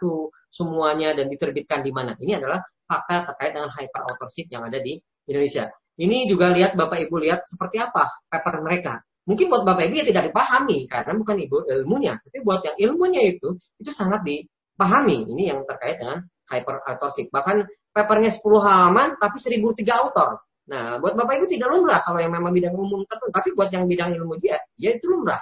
[0.51, 2.11] semuanya dan diterbitkan di mana.
[2.19, 4.97] Ini adalah fakta terkait dengan hyper authorship yang ada di
[5.29, 5.69] Indonesia.
[5.99, 9.05] Ini juga lihat Bapak Ibu lihat seperti apa paper mereka.
[9.29, 13.21] Mungkin buat Bapak Ibu ya tidak dipahami karena bukan ibu ilmunya, tapi buat yang ilmunya
[13.29, 15.29] itu itu sangat dipahami.
[15.29, 17.29] Ini yang terkait dengan hyper authorship.
[17.29, 20.41] Bahkan papernya 10 halaman tapi 1003 autor.
[20.69, 23.89] Nah, buat Bapak Ibu tidak lumrah kalau yang memang bidang umum tertentu, tapi buat yang
[23.89, 25.41] bidang ilmu dia, ya itu lumrah.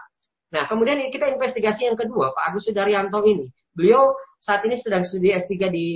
[0.56, 3.52] Nah, kemudian kita investigasi yang kedua, Pak Agus Sudaryanto ini.
[3.76, 5.88] Beliau saat ini sedang studi S3 di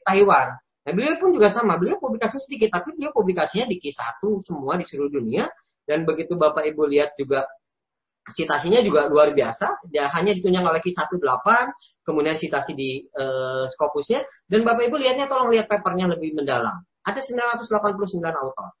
[0.00, 0.63] Taiwan.
[0.84, 4.84] Nah, beliau pun juga sama, beliau publikasi sedikit, tapi beliau publikasinya di Q1 semua di
[4.84, 5.48] seluruh dunia.
[5.84, 7.44] Dan begitu Bapak Ibu lihat juga
[8.32, 11.20] citasinya juga luar biasa, dia hanya ditunjang oleh Q18,
[12.08, 16.80] kemudian citasi di uh, Scopusnya, dan Bapak Ibu lihatnya tolong lihat papernya lebih mendalam.
[17.04, 18.72] Ada 989 autor.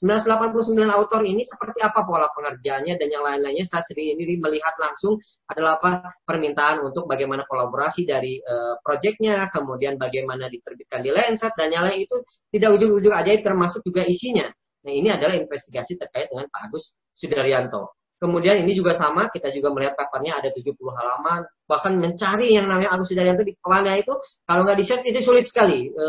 [0.00, 5.76] 989 autor ini seperti apa pola pengerjaannya dan yang lain-lainnya saya sendiri melihat langsung adalah
[5.76, 11.84] apa permintaan untuk bagaimana kolaborasi dari uh, proyeknya, kemudian bagaimana diterbitkan di Lancet dan yang
[11.84, 12.16] lain itu
[12.48, 14.48] tidak ujung-ujung ajaib termasuk juga isinya.
[14.80, 17.99] Nah ini adalah investigasi terkait dengan Pak Agus Sudaryanto.
[18.20, 21.40] Kemudian ini juga sama, kita juga melihat papernya ada 70 halaman.
[21.64, 24.12] Bahkan mencari yang namanya Agus Sudaryanto di kepalanya itu,
[24.44, 25.88] kalau nggak di-search itu sulit sekali.
[25.88, 26.06] E,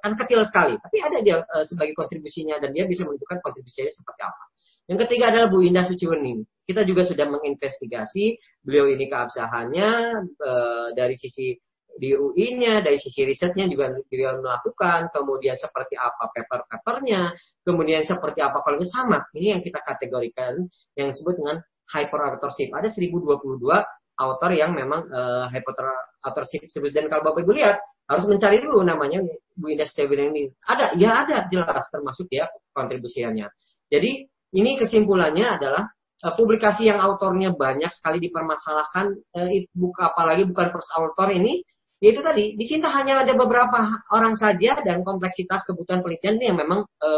[0.00, 0.80] kan kecil sekali.
[0.80, 4.44] Tapi ada dia e, sebagai kontribusinya dan dia bisa menunjukkan kontribusinya seperti apa.
[4.88, 6.40] Yang ketiga adalah Bu Indah Suciwening.
[6.64, 8.24] Kita juga sudah menginvestigasi
[8.64, 9.90] beliau ini keabsahannya
[10.24, 10.52] e,
[10.96, 11.52] dari sisi
[11.98, 17.32] di UI-nya, dari sisi risetnya juga beliau melakukan, kemudian seperti apa paper-papernya,
[17.66, 19.24] kemudian seperti apa kalau sama.
[19.36, 20.64] Ini yang kita kategorikan
[20.96, 21.56] yang disebut dengan
[21.92, 22.72] hyperauthorship.
[22.72, 23.60] Ada 1022
[24.20, 27.76] author yang memang uh, hyperauthorship dan kalau Bapak Ibu lihat
[28.08, 29.24] harus mencari dulu namanya
[29.56, 30.52] Bu Indah ini.
[30.68, 33.48] Ada, ya ada jelas termasuk ya kontribusinya.
[33.88, 35.84] Jadi ini kesimpulannya adalah
[36.24, 41.64] uh, publikasi yang autornya banyak sekali dipermasalahkan, uh, buka apalagi bukan first author ini
[42.10, 46.82] itu tadi di sini hanya ada beberapa orang saja dan kompleksitas kebutuhan penelitian yang memang
[46.98, 47.08] e,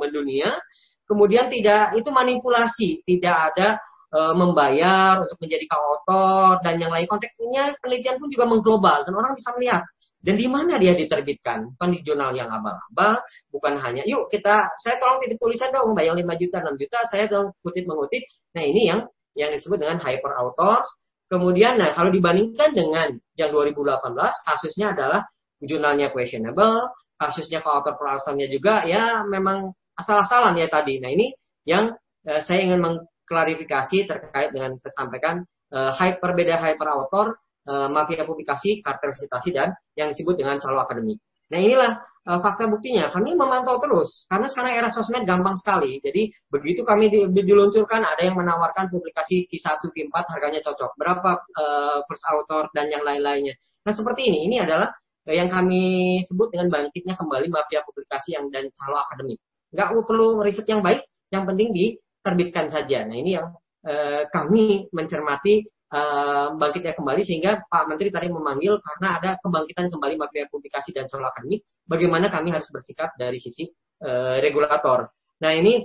[0.00, 0.56] mendunia.
[1.04, 3.76] Kemudian tidak itu manipulasi, tidak ada
[4.08, 7.04] e, membayar untuk menjadi koautor dan yang lain.
[7.04, 9.84] Konteksnya penelitian pun juga mengglobal dan orang bisa melihat.
[10.22, 11.76] Dan di mana dia diterbitkan?
[11.76, 13.20] Bukan di jurnal yang abal-abal
[13.52, 17.26] bukan hanya yuk kita saya tolong titip tulisan dong bayang 5 juta 6 juta saya
[17.26, 18.22] tolong kutip mengutip
[18.54, 20.86] nah ini yang yang disebut dengan hyper authors
[21.32, 23.08] Kemudian, nah kalau dibandingkan dengan
[23.40, 25.24] yang 2018, kasusnya adalah
[25.64, 31.00] jurnalnya questionable, kasusnya co-author perasalnya juga ya memang asal-asalan ya tadi.
[31.00, 31.32] Nah ini
[31.64, 31.96] yang
[32.28, 35.40] eh, saya ingin mengklarifikasi terkait dengan saya sampaikan
[35.72, 37.32] eh, hype perbeda hyper author,
[37.64, 41.16] eh, mafia publikasi, kartel citasi dan yang disebut dengan calo akademik.
[41.48, 43.10] Nah inilah fakta buktinya.
[43.10, 45.98] Kami memantau terus karena sekarang era sosmed gampang sekali.
[45.98, 50.94] Jadi begitu kami di, di, diluncurkan ada yang menawarkan publikasi Q1 Q4 harganya cocok.
[50.94, 53.58] Berapa uh, first author dan yang lain-lainnya.
[53.82, 54.46] Nah seperti ini.
[54.46, 54.94] Ini adalah
[55.26, 59.42] uh, yang kami sebut dengan bangkitnya kembali mafia publikasi yang dan calo akademik.
[59.74, 61.02] Nggak perlu riset yang baik,
[61.34, 63.02] yang penting diterbitkan saja.
[63.02, 63.50] Nah ini yang
[63.82, 70.14] uh, kami mencermati uh, bangkitnya kembali sehingga Pak Menteri tadi memanggil karena ada kebangkitan kembali
[70.16, 73.68] mafia publikasi dan soal akademik bagaimana kami harus bersikap dari sisi
[74.02, 75.12] uh, regulator.
[75.44, 75.84] Nah ini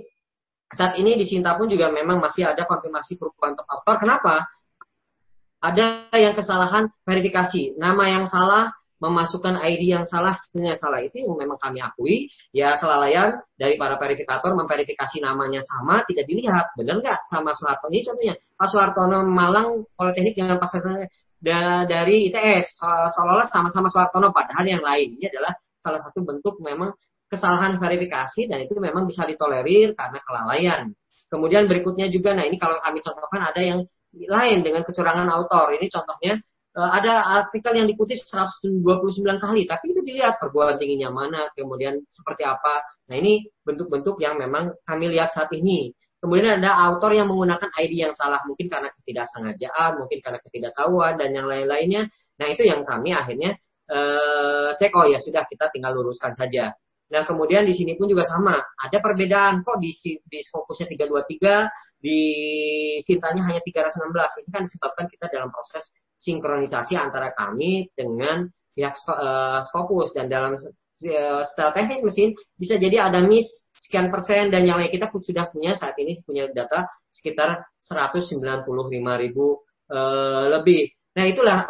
[0.72, 3.96] saat ini di Sinta pun juga memang masih ada konfirmasi perubahan top author.
[4.04, 4.36] Kenapa?
[5.58, 7.80] Ada yang kesalahan verifikasi.
[7.80, 12.34] Nama yang salah memasukkan ID yang salah sebenarnya salah itu yang memang kami akui.
[12.50, 16.74] Ya kelalaian dari para verifikator memverifikasi namanya sama tidak dilihat.
[16.74, 17.20] Benar nggak?
[17.30, 18.36] Sama Soeharto ini contohnya.
[18.58, 21.06] Pak Soehartono Malang Politeknik dengan Pak Soehartono
[21.86, 22.82] dari ITS
[23.14, 25.22] seolah-olah sama-sama Soehartono padahal yang lain.
[25.22, 26.92] Ini adalah salah satu bentuk memang
[27.28, 30.82] kesalahan verifikasi dan itu memang bisa ditolerir karena kelalaian.
[31.28, 33.84] Kemudian berikutnya juga nah ini kalau kami contohkan ada yang
[34.16, 35.76] lain dengan kecurangan autor.
[35.76, 36.40] Ini contohnya
[36.86, 38.86] ada artikel yang dikutip 129
[39.42, 42.86] kali, tapi itu dilihat perguruan tingginya mana, kemudian seperti apa.
[43.10, 45.90] Nah ini bentuk-bentuk yang memang kami lihat saat ini.
[46.22, 51.30] Kemudian ada autor yang menggunakan ID yang salah, mungkin karena ketidaksengajaan, mungkin karena ketidaktahuan, dan
[51.34, 52.10] yang lain-lainnya.
[52.38, 53.58] Nah itu yang kami akhirnya
[53.90, 56.74] uh, cek, oh ya sudah kita tinggal luruskan saja.
[57.10, 62.20] Nah kemudian di sini pun juga sama, ada perbedaan kok di, di fokusnya 323, di
[63.02, 64.46] sintanya hanya 316.
[64.46, 70.14] Ini kan disebabkan kita dalam proses sinkronisasi antara kami dengan pihak uh, Scopus.
[70.18, 74.90] Dan dalam uh, secara teknis mesin bisa jadi ada miss sekian persen dan yang lain
[74.90, 78.66] kita sudah punya saat ini punya data sekitar 195
[78.98, 79.62] ribu
[79.94, 80.90] uh, lebih.
[81.18, 81.66] Nah itulah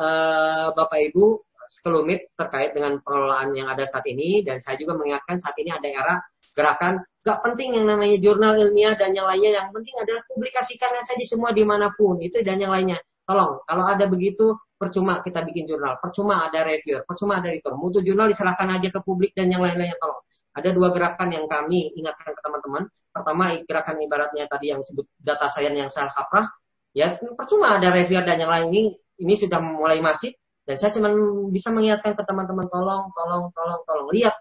[0.76, 4.44] Bapak Ibu sekelumit terkait dengan pengelolaan yang ada saat ini.
[4.44, 6.16] Dan saya juga mengingatkan saat ini ada era
[6.52, 9.64] gerakan gak penting yang namanya jurnal ilmiah dan yang lainnya.
[9.64, 12.20] Yang penting adalah publikasikannya saja semua di mana pun.
[12.20, 17.04] Itu dan yang lainnya Tolong, kalau ada begitu, percuma kita bikin jurnal, percuma ada reviewer,
[17.04, 17.76] percuma ada editor.
[17.76, 20.24] Mutu jurnal diserahkan aja ke publik dan yang lain-lainnya tolong.
[20.56, 22.88] Ada dua gerakan yang kami ingatkan ke teman-teman.
[23.12, 26.48] Pertama, gerakan ibaratnya tadi yang disebut data science yang salah kaprah.
[26.96, 28.84] Ya, percuma ada reviewer dan yang lain ini,
[29.20, 30.34] ini sudah mulai masif.
[30.64, 31.12] Dan saya cuma
[31.52, 34.08] bisa mengingatkan ke teman-teman, tolong, tolong, tolong, tolong.
[34.16, 34.36] Lihat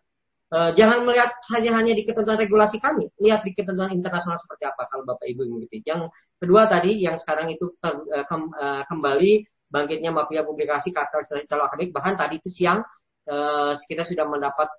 [0.47, 4.87] Uh, jangan melihat saja hanya di ketentuan regulasi kami, lihat di ketentuan internasional seperti apa
[4.87, 5.83] kalau Bapak Ibu mengikuti.
[5.83, 11.91] Yang kedua tadi yang sekarang itu kem, uh, kembali bangkitnya mafia publikasi kartel calon akademik
[11.91, 12.87] bahkan tadi itu siang
[13.91, 14.71] kita sudah mendapat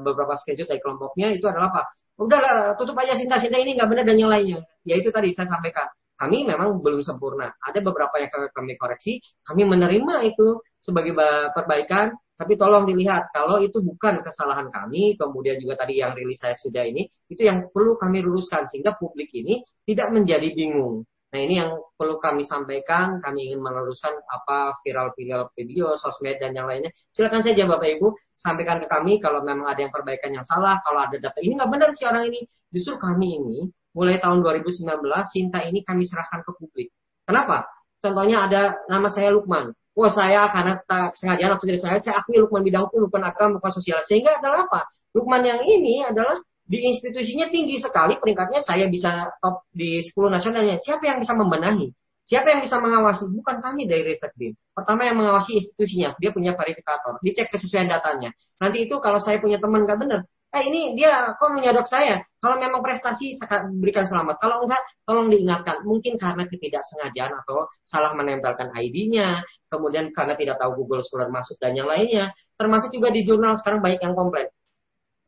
[0.00, 1.82] beberapa screenshot dari kelompoknya itu adalah apa?
[2.16, 4.64] Udahlah tutup aja cinta-cinta ini nggak benar dan yang lainnya.
[4.88, 5.84] Yaitu tadi saya sampaikan
[6.16, 7.52] kami memang belum sempurna.
[7.60, 11.12] Ada beberapa yang kami koreksi, kami menerima itu sebagai
[11.52, 16.56] perbaikan, tapi tolong dilihat kalau itu bukan kesalahan kami, kemudian juga tadi yang rilis saya
[16.56, 21.04] sudah ini, itu yang perlu kami luruskan sehingga publik ini tidak menjadi bingung.
[21.30, 26.64] Nah ini yang perlu kami sampaikan, kami ingin meluruskan apa viral-viral video, sosmed dan yang
[26.64, 26.88] lainnya.
[27.12, 28.08] Silakan saja Bapak Ibu
[28.40, 31.70] sampaikan ke kami kalau memang ada yang perbaikan yang salah, kalau ada data ini nggak
[31.70, 32.40] benar sih orang ini.
[32.72, 33.58] Justru kami ini
[33.92, 34.96] mulai tahun 2019
[35.28, 36.88] Sinta ini kami serahkan ke publik.
[37.28, 37.68] Kenapa?
[38.00, 39.76] Contohnya ada nama saya Lukman.
[39.98, 43.74] Wah saya karena tak sengaja atau tidak saya, saya akui Lukman bidangku, Lukman agama, Lukman
[43.74, 43.98] sosial.
[44.06, 44.80] Sehingga adalah apa?
[45.12, 46.38] Lukman yang ini adalah
[46.70, 50.78] di institusinya tinggi sekali peringkatnya saya bisa top di 10 nasionalnya.
[50.78, 51.90] Siapa yang bisa membenahi?
[52.22, 53.26] Siapa yang bisa mengawasi?
[53.34, 54.54] Bukan kami dari Riset Bin.
[54.70, 58.30] Pertama yang mengawasi institusinya, dia punya verifikator, dicek kesesuaian datanya.
[58.62, 62.18] Nanti itu kalau saya punya teman nggak benar, eh ini dia kok menyodok saya.
[62.42, 63.38] Kalau memang prestasi
[63.78, 64.42] berikan selamat.
[64.42, 65.86] Kalau enggak, tolong diingatkan.
[65.86, 71.78] Mungkin karena ketidaksengajaan atau salah menempelkan ID-nya, kemudian karena tidak tahu Google Scholar masuk dan
[71.78, 72.34] yang lainnya.
[72.58, 74.50] Termasuk juga di jurnal sekarang banyak yang komplain.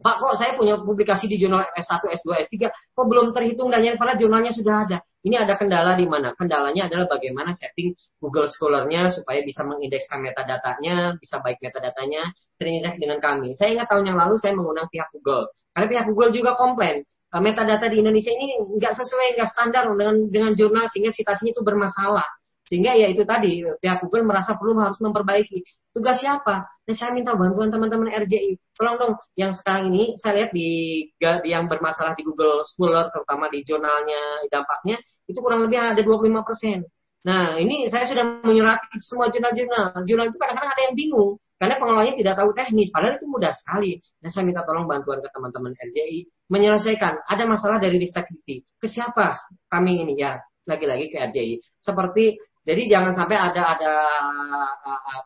[0.02, 3.96] Pak kok saya punya publikasi di jurnal S1, S2, S3, kok belum terhitung dan yang
[3.96, 4.98] pada jurnalnya sudah ada.
[5.22, 6.34] Ini ada kendala di mana?
[6.34, 13.22] Kendalanya adalah bagaimana setting Google Scholar-nya supaya bisa mengindekskan metadatanya, bisa baik metadatanya, terindeks dengan
[13.22, 13.54] kami.
[13.54, 15.46] Saya ingat tahun yang lalu saya mengundang pihak Google.
[15.70, 17.06] Karena pihak Google juga komplain.
[17.32, 21.62] Eh, metadata di Indonesia ini nggak sesuai, nggak standar dengan dengan jurnal sehingga citasinya itu
[21.62, 22.26] bermasalah.
[22.72, 25.60] Sehingga ya itu tadi pihak Google merasa perlu harus memperbaiki.
[25.92, 26.64] Tugas siapa?
[26.64, 28.56] Nah, saya minta bantuan teman-teman RJI.
[28.72, 33.60] Tolong dong, yang sekarang ini saya lihat di yang bermasalah di Google Scholar, terutama di
[33.60, 34.96] jurnalnya dampaknya,
[35.28, 36.80] itu kurang lebih ada 25 persen.
[37.28, 40.08] Nah, ini saya sudah menyurati semua jurnal-jurnal.
[40.08, 41.36] Jurnal itu kadang-kadang ada yang bingung.
[41.60, 44.00] Karena pengelolanya tidak tahu teknis, padahal itu mudah sekali.
[44.24, 47.20] Nah, saya minta tolong bantuan ke teman-teman RJI menyelesaikan.
[47.28, 48.64] Ada masalah dari ristektivity.
[48.80, 50.16] Ke siapa kami ini?
[50.18, 51.62] Ya, lagi-lagi ke RJI.
[51.78, 53.94] Seperti jadi jangan sampai ada ada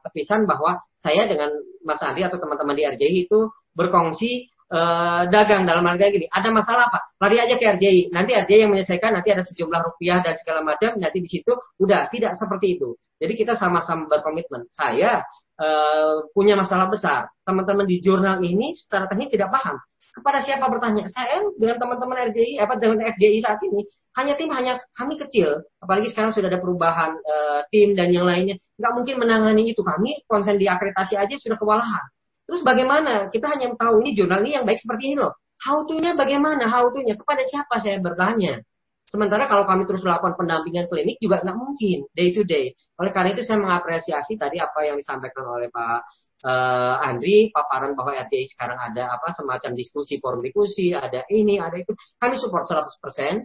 [0.01, 1.53] tepisan bahwa saya dengan
[1.85, 6.27] Mas Andi atau teman-teman di RJI itu berkongsi uh, dagang dalam harga gini.
[6.33, 7.13] Ada masalah apa?
[7.21, 8.09] Lari aja ke RJI.
[8.09, 9.13] Nanti RJI yang menyelesaikan.
[9.13, 10.97] Nanti ada sejumlah rupiah dan segala macam.
[10.97, 12.97] Nanti di situ udah tidak seperti itu.
[13.21, 14.73] Jadi kita sama-sama berkomitmen.
[14.73, 15.21] Saya
[15.61, 17.29] uh, punya masalah besar.
[17.45, 19.77] Teman-teman di jurnal ini secara teknis tidak paham.
[20.17, 21.05] Kepada siapa bertanya?
[21.13, 23.85] Saya dengan teman-teman RJI apa dengan RJI saat ini
[24.17, 25.61] hanya tim hanya kami kecil.
[25.79, 28.57] Apalagi sekarang sudah ada perubahan uh, tim dan yang lainnya.
[28.81, 29.85] Nggak mungkin menangani itu.
[29.85, 32.05] Kami konsen di akreditasi aja sudah kewalahan.
[32.49, 33.29] Terus bagaimana?
[33.29, 35.37] Kita hanya tahu ini jurnal ini yang baik seperti ini loh.
[35.61, 36.65] How to-nya bagaimana?
[36.69, 38.65] How to-nya kepada siapa saya bertanya?
[39.07, 42.09] Sementara kalau kami terus melakukan pendampingan klinik juga nggak mungkin.
[42.17, 42.73] Day to day.
[42.99, 46.01] Oleh karena itu saya mengapresiasi tadi apa yang disampaikan oleh Pak
[46.43, 51.79] uh, Andri paparan bahwa RTI sekarang ada apa semacam diskusi forum diskusi, ada ini, ada
[51.79, 51.95] itu.
[52.19, 53.37] Kami support 100% eh,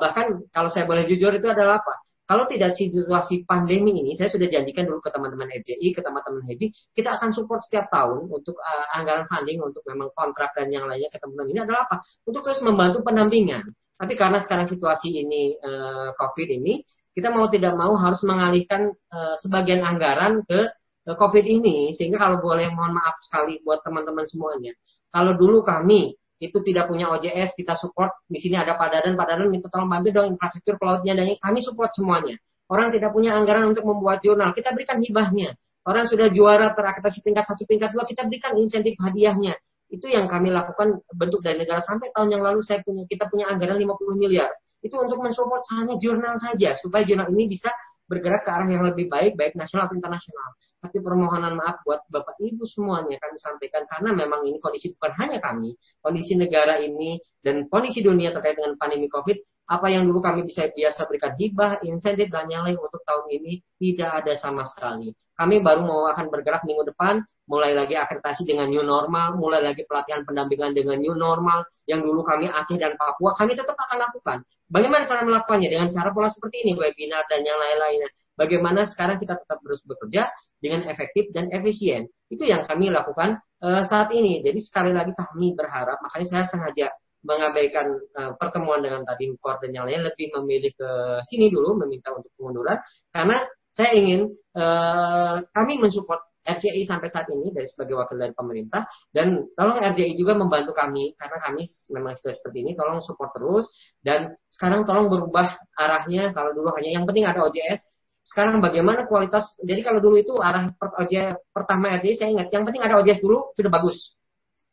[0.00, 1.94] bahkan kalau saya boleh jujur itu adalah apa?
[2.30, 6.70] Kalau tidak situasi pandemi ini, saya sudah janjikan dulu ke teman-teman RJI, ke teman-teman Happy,
[6.94, 11.10] kita akan support setiap tahun untuk uh, anggaran funding, untuk memang kontrak dan yang lainnya
[11.10, 12.06] ke teman-teman ini adalah apa?
[12.22, 13.74] Untuk terus membantu pendampingan.
[13.98, 16.86] Tapi karena sekarang situasi ini uh, COVID ini,
[17.18, 20.70] kita mau tidak mau harus mengalihkan uh, sebagian anggaran ke
[21.10, 24.70] uh, COVID ini, sehingga kalau boleh mohon maaf sekali buat teman-teman semuanya.
[25.10, 28.24] Kalau dulu kami itu tidak punya OJS, kita support.
[28.24, 31.60] Di sini ada Pak Dadan, Pak Dadan minta tolong bantu dong infrastruktur cloudnya dan kami
[31.60, 32.40] support semuanya.
[32.72, 35.52] Orang tidak punya anggaran untuk membuat jurnal, kita berikan hibahnya.
[35.84, 39.52] Orang sudah juara terakreditasi tingkat satu, tingkat dua, kita berikan insentif hadiahnya.
[39.90, 43.50] Itu yang kami lakukan bentuk dari negara sampai tahun yang lalu saya punya kita punya
[43.50, 44.48] anggaran 50 miliar.
[44.80, 47.68] Itu untuk mensupport hanya jurnal saja supaya jurnal ini bisa
[48.10, 50.50] bergerak ke arah yang lebih baik, baik nasional atau internasional.
[50.82, 55.38] Tapi permohonan maaf buat Bapak Ibu semuanya kami sampaikan karena memang ini kondisi bukan hanya
[55.38, 59.38] kami, kondisi negara ini dan kondisi dunia terkait dengan pandemi COVID,
[59.70, 64.26] apa yang dulu kami bisa biasa berikan hibah, insentif dan yang untuk tahun ini tidak
[64.26, 65.14] ada sama sekali.
[65.38, 69.86] Kami baru mau akan bergerak minggu depan, mulai lagi akreditasi dengan new normal, mulai lagi
[69.86, 74.38] pelatihan pendampingan dengan new normal, yang dulu kami Aceh dan Papua, kami tetap akan lakukan.
[74.70, 75.68] Bagaimana cara melakukannya?
[75.68, 78.10] Dengan cara pola seperti ini, webinar dan yang lain-lainnya
[78.40, 82.08] bagaimana sekarang kita tetap terus bekerja dengan efektif dan efisien.
[82.32, 84.40] Itu yang kami lakukan uh, saat ini.
[84.40, 86.86] Jadi sekali lagi kami berharap, makanya saya sengaja
[87.20, 90.90] mengabaikan uh, pertemuan dengan tadi Hukor dan yang lain lebih memilih ke
[91.28, 92.80] sini dulu meminta untuk pengunduran
[93.12, 98.88] karena saya ingin uh, kami mensupport RJI sampai saat ini dari sebagai wakil dari pemerintah
[99.14, 103.70] dan tolong RJI juga membantu kami karena kami memang sudah seperti ini tolong support terus
[104.02, 107.86] dan sekarang tolong berubah arahnya kalau dulu hanya yang penting ada OJS
[108.20, 109.58] Sekarang bagaimana kualitas?
[109.64, 113.50] Jadi kalau dulu itu arah OJS pertama RJI saya ingat, yang penting ada OJS dulu
[113.58, 114.14] sudah bagus.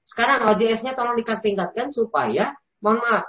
[0.07, 3.27] Sekarang OJS-nya tolong ditingkatkan supaya, mohon maaf,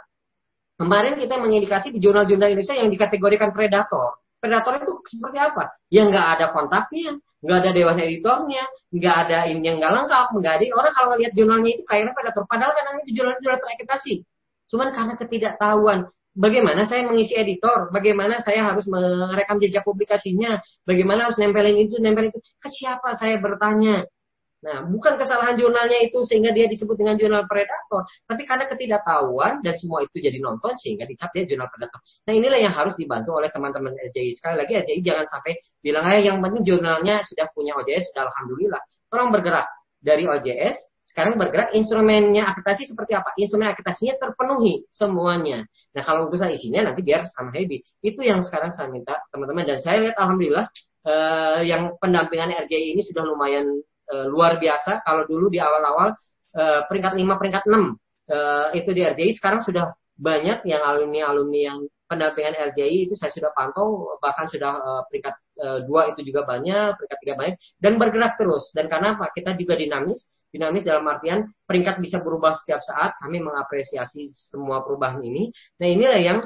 [0.79, 4.15] kemarin kita mengindikasi di jurnal-jurnal Indonesia yang dikategorikan predator.
[4.39, 5.75] Predator itu seperti apa?
[5.91, 7.11] Yang nggak ada kontaknya,
[7.43, 8.65] nggak ada dewan editornya,
[8.95, 12.45] nggak ada ini yang nggak lengkap, nggak ada orang kalau lihat jurnalnya itu kayaknya predator.
[12.47, 14.15] Padahal kan itu jurnal-jurnal terakreditasi.
[14.69, 15.99] Cuman karena ketidaktahuan,
[16.39, 22.31] bagaimana saya mengisi editor, bagaimana saya harus merekam jejak publikasinya, bagaimana harus nempelin itu, nempelin
[22.31, 24.07] itu, ke siapa saya bertanya.
[24.59, 29.75] Nah, bukan kesalahan jurnalnya itu sehingga dia disebut dengan jurnal predator, tapi karena ketidaktahuan dan
[29.79, 32.03] semua itu jadi nonton sehingga dicap dia jurnal predator.
[32.27, 34.35] Nah, inilah yang harus dibantu oleh teman-teman RJI.
[34.35, 38.83] Sekali lagi RJI jangan sampai bilang aja yang penting jurnalnya sudah punya OJS, sudah alhamdulillah.
[39.07, 39.67] Tolong bergerak
[40.03, 40.77] dari OJS
[41.09, 43.33] sekarang bergerak instrumennya akreditasi seperti apa?
[43.41, 45.65] Instrumen akreditasinya terpenuhi semuanya.
[45.97, 47.81] Nah kalau urusan isinya nanti biar sama Hebi.
[48.05, 50.69] Itu yang sekarang saya minta teman-teman dan saya lihat alhamdulillah
[51.09, 53.81] eh, yang pendampingan RJI ini sudah lumayan
[54.13, 55.05] eh, luar biasa.
[55.05, 56.13] Kalau dulu di awal-awal
[56.57, 57.75] eh, peringkat 5, peringkat 6
[58.33, 61.79] eh, itu di RJI sekarang sudah banyak yang alumni-alumni yang
[62.11, 64.19] pendampingan RJI itu saya sudah pantau.
[64.19, 65.37] Bahkan sudah uh, peringkat
[65.87, 67.57] dua itu juga banyak peringkat tiga banyak.
[67.79, 68.73] Dan bergerak terus.
[68.75, 69.31] Dan karena apa?
[69.31, 70.27] Kita juga dinamis.
[70.49, 73.15] Dinamis dalam artian peringkat bisa berubah setiap saat.
[73.23, 75.53] Kami mengapresiasi semua perubahan ini.
[75.79, 76.39] Nah inilah yang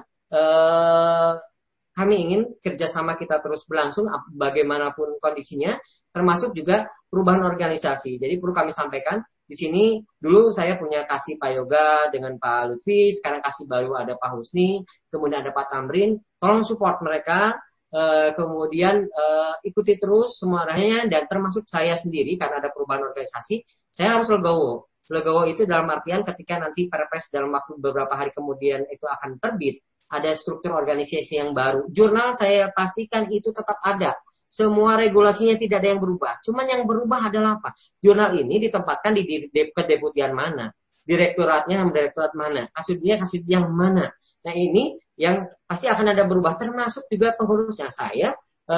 [1.92, 5.76] kami ingin kerjasama kita terus berlangsung bagaimanapun kondisinya
[6.12, 9.20] termasuk juga perubahan organisasi jadi perlu kami sampaikan
[9.52, 9.84] di sini
[10.16, 14.80] dulu saya punya kasih Pak Yoga dengan Pak Lutfi, sekarang kasih baru ada Pak Husni,
[15.12, 16.16] kemudian ada Pak Tamrin.
[16.40, 17.60] Tolong support mereka,
[17.92, 23.60] uh, kemudian uh, ikuti terus semua arahnya dan termasuk saya sendiri karena ada perubahan organisasi,
[23.92, 24.88] saya harus legowo.
[25.12, 29.84] Legowo itu dalam artian ketika nanti perpres dalam waktu beberapa hari kemudian itu akan terbit,
[30.12, 31.88] ada struktur organisasi yang baru.
[31.88, 34.12] Jurnal saya pastikan itu tetap ada
[34.52, 36.36] semua regulasinya tidak ada yang berubah.
[36.44, 37.72] Cuman yang berubah adalah apa?
[38.04, 40.68] Jurnal ini ditempatkan di kedeputian mana?
[41.08, 42.68] Direktoratnya yang direktorat mana?
[42.68, 44.12] Kasudnya kasud yang mana?
[44.44, 48.36] Nah ini yang pasti akan ada berubah termasuk juga pengurusnya saya
[48.66, 48.76] e,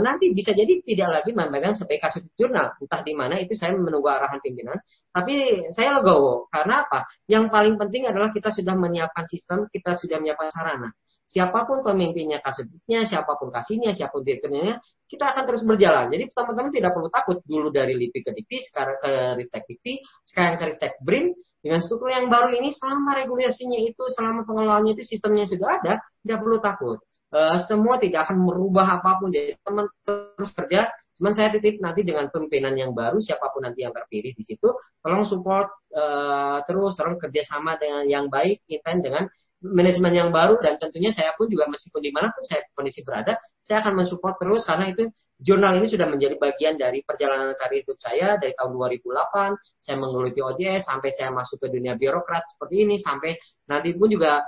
[0.00, 4.08] nanti bisa jadi tidak lagi memegang sebagai kasus jurnal entah di mana itu saya menunggu
[4.10, 4.78] arahan pimpinan
[5.10, 10.18] tapi saya legowo karena apa yang paling penting adalah kita sudah menyiapkan sistem kita sudah
[10.18, 10.90] menyiapkan sarana
[11.24, 14.76] siapa pun pemimpinnya kasubitnya, siapa pun kasihnya, siapa pun direkturnya,
[15.08, 16.12] kita akan terus berjalan.
[16.12, 19.10] Jadi teman-teman tidak perlu takut dulu dari LIPI ke DIPI, sekarang ke
[19.40, 19.94] Ristek DIPI,
[20.28, 21.32] sekarang ke Ristek BRIN.
[21.64, 26.38] Dengan struktur yang baru ini, selama regulasinya itu, selama pengelolaannya itu sistemnya sudah ada, tidak
[26.44, 27.00] perlu takut.
[27.34, 29.34] Uh, semua tidak akan merubah apa pun.
[29.34, 30.86] Jadi teman terus kerja.
[31.18, 34.70] Cuman saya titip nanti dengan pimpinan yang baru, siapa pun nanti yang terpilih di situ,
[34.98, 39.26] tolong support uh, terus, tolong kerjasama dengan yang baik, intent dengan
[39.64, 43.40] manajemen yang baru dan tentunya saya pun juga meskipun di mana pun saya kondisi berada,
[43.64, 45.08] saya akan mensupport terus karena itu
[45.40, 50.40] jurnal ini sudah menjadi bagian dari perjalanan karir hidup saya dari tahun 2008, saya menggeluti
[50.44, 54.44] OJS sampai saya masuk ke dunia birokrat seperti ini sampai nanti pun juga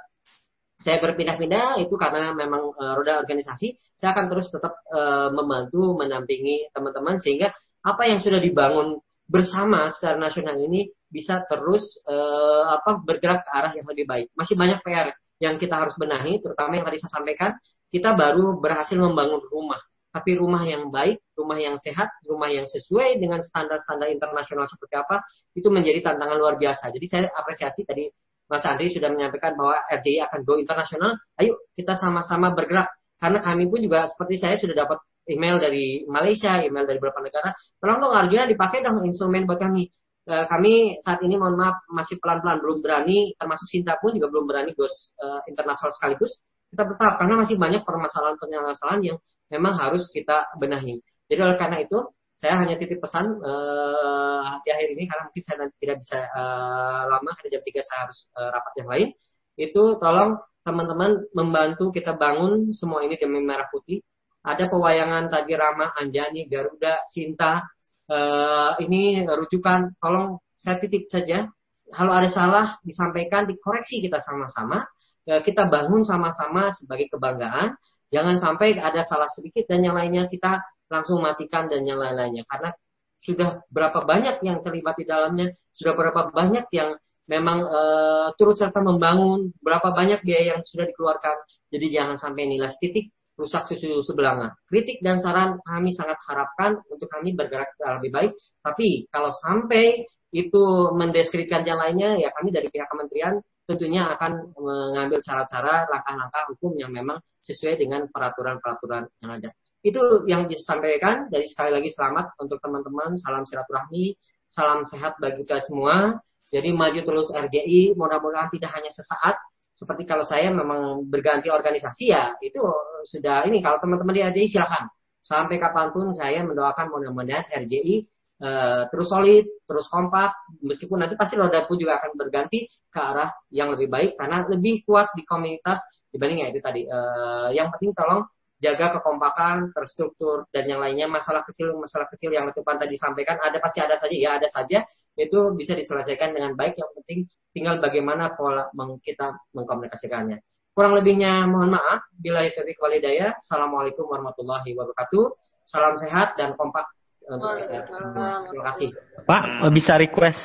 [0.76, 5.00] saya berpindah-pindah itu karena memang e, roda organisasi, saya akan terus tetap e,
[5.32, 7.50] membantu mendampingi teman-teman sehingga
[7.80, 13.72] apa yang sudah dibangun bersama secara nasional ini bisa terus uh, apa bergerak ke arah
[13.74, 14.26] yang lebih baik.
[14.34, 17.50] Masih banyak PR yang kita harus benahi, terutama yang tadi saya sampaikan,
[17.90, 19.78] kita baru berhasil membangun rumah.
[20.10, 25.20] Tapi rumah yang baik, rumah yang sehat, rumah yang sesuai dengan standar-standar internasional seperti apa,
[25.52, 26.88] itu menjadi tantangan luar biasa.
[26.88, 28.08] Jadi saya apresiasi tadi
[28.46, 31.18] Mas Andri sudah menyampaikan bahwa RJI akan go internasional.
[31.38, 32.90] Ayo kita sama-sama bergerak.
[33.16, 37.50] Karena kami pun juga seperti saya sudah dapat email dari Malaysia, email dari beberapa negara.
[37.80, 39.88] Tolong dong Arjuna dipakai dong instrumen buat kami.
[40.26, 44.50] Eh, kami saat ini mohon maaf masih pelan-pelan belum berani termasuk Sinta pun juga belum
[44.50, 46.42] berani gos uh, internasional sekaligus
[46.74, 49.18] kita bertahap karena masih banyak permasalahan-permasalahan yang
[49.54, 50.98] memang harus kita benahi.
[51.30, 52.02] Jadi oleh karena itu
[52.36, 57.02] saya hanya titip pesan uh, di akhir ini karena mungkin saya nanti tidak bisa uh,
[57.08, 59.08] lama karena jam 3 saya harus uh, rapat yang lain.
[59.56, 64.04] Itu tolong teman-teman membantu kita bangun semua ini demi merah putih.
[64.44, 67.64] Ada pewayangan tadi Rama, Anjani, Garuda, Sinta,
[68.10, 71.46] uh, ini rujukan tolong saya titip saja
[71.94, 74.82] kalau ada salah disampaikan dikoreksi kita sama-sama
[75.30, 77.74] uh, kita bangun sama-sama sebagai kebanggaan
[78.10, 82.70] jangan sampai ada salah sedikit dan yang lainnya kita langsung matikan dan yang lain-lainnya karena
[83.18, 86.94] sudah berapa banyak yang terlibat di dalamnya sudah berapa banyak yang
[87.26, 91.36] memang uh, turut serta membangun berapa banyak biaya yang sudah dikeluarkan
[91.72, 94.56] jadi jangan sampai nilai titik rusak susu sebelanga.
[94.64, 98.32] Kritik dan saran kami sangat harapkan untuk kami bergerak lebih baik.
[98.64, 100.64] Tapi kalau sampai itu
[100.96, 106.90] mendeskripsikan yang lainnya, ya kami dari pihak kementerian tentunya akan mengambil cara-cara langkah-langkah hukum yang
[106.90, 109.50] memang sesuai dengan peraturan-peraturan yang ada.
[109.86, 111.30] Itu yang disampaikan.
[111.30, 113.14] Jadi sekali lagi selamat untuk teman-teman.
[113.22, 114.18] Salam silaturahmi,
[114.50, 116.18] salam sehat bagi kita semua.
[116.50, 117.94] Jadi maju terus RJI.
[117.94, 119.38] Mudah-mudahan tidak hanya sesaat.
[119.70, 122.58] Seperti kalau saya memang berganti organisasi ya itu
[123.06, 124.88] sudah ini kalau teman-teman di RJI silahkan
[125.20, 128.08] sampai kapan pun saya mendoakan mudah-mudahan RJI
[128.40, 130.32] uh, eh, terus solid, terus kompak,
[130.64, 134.84] meskipun nanti pasti roda pun juga akan berganti ke arah yang lebih baik karena lebih
[134.88, 136.82] kuat di komunitas dibanding ya itu tadi.
[136.88, 138.24] Uh, yang penting tolong
[138.56, 143.60] jaga kekompakan, terstruktur dan yang lainnya masalah kecil masalah kecil yang Letupan tadi sampaikan ada
[143.60, 144.80] pasti ada saja ya ada saja
[145.16, 150.44] itu bisa diselesaikan dengan baik yang penting tinggal bagaimana pola meng, kita mengkomunikasikannya.
[150.76, 152.04] Kurang lebihnya mohon maaf.
[152.20, 153.32] Bila itu walidaya.
[153.40, 155.24] Assalamualaikum warahmatullahi wabarakatuh.
[155.64, 156.84] Salam sehat dan kompak
[157.24, 158.92] untuk Terima kasih.
[159.24, 160.40] Pak, bisa request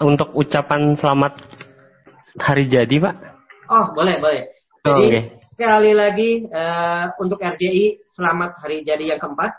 [0.00, 1.36] untuk ucapan selamat
[2.40, 3.14] hari jadi, Pak?
[3.68, 4.42] Oh, boleh, boleh.
[4.80, 5.35] Jadi, oh, okay.
[5.56, 9.56] Sekali lagi uh, untuk RJI, selamat hari jadi yang keempat.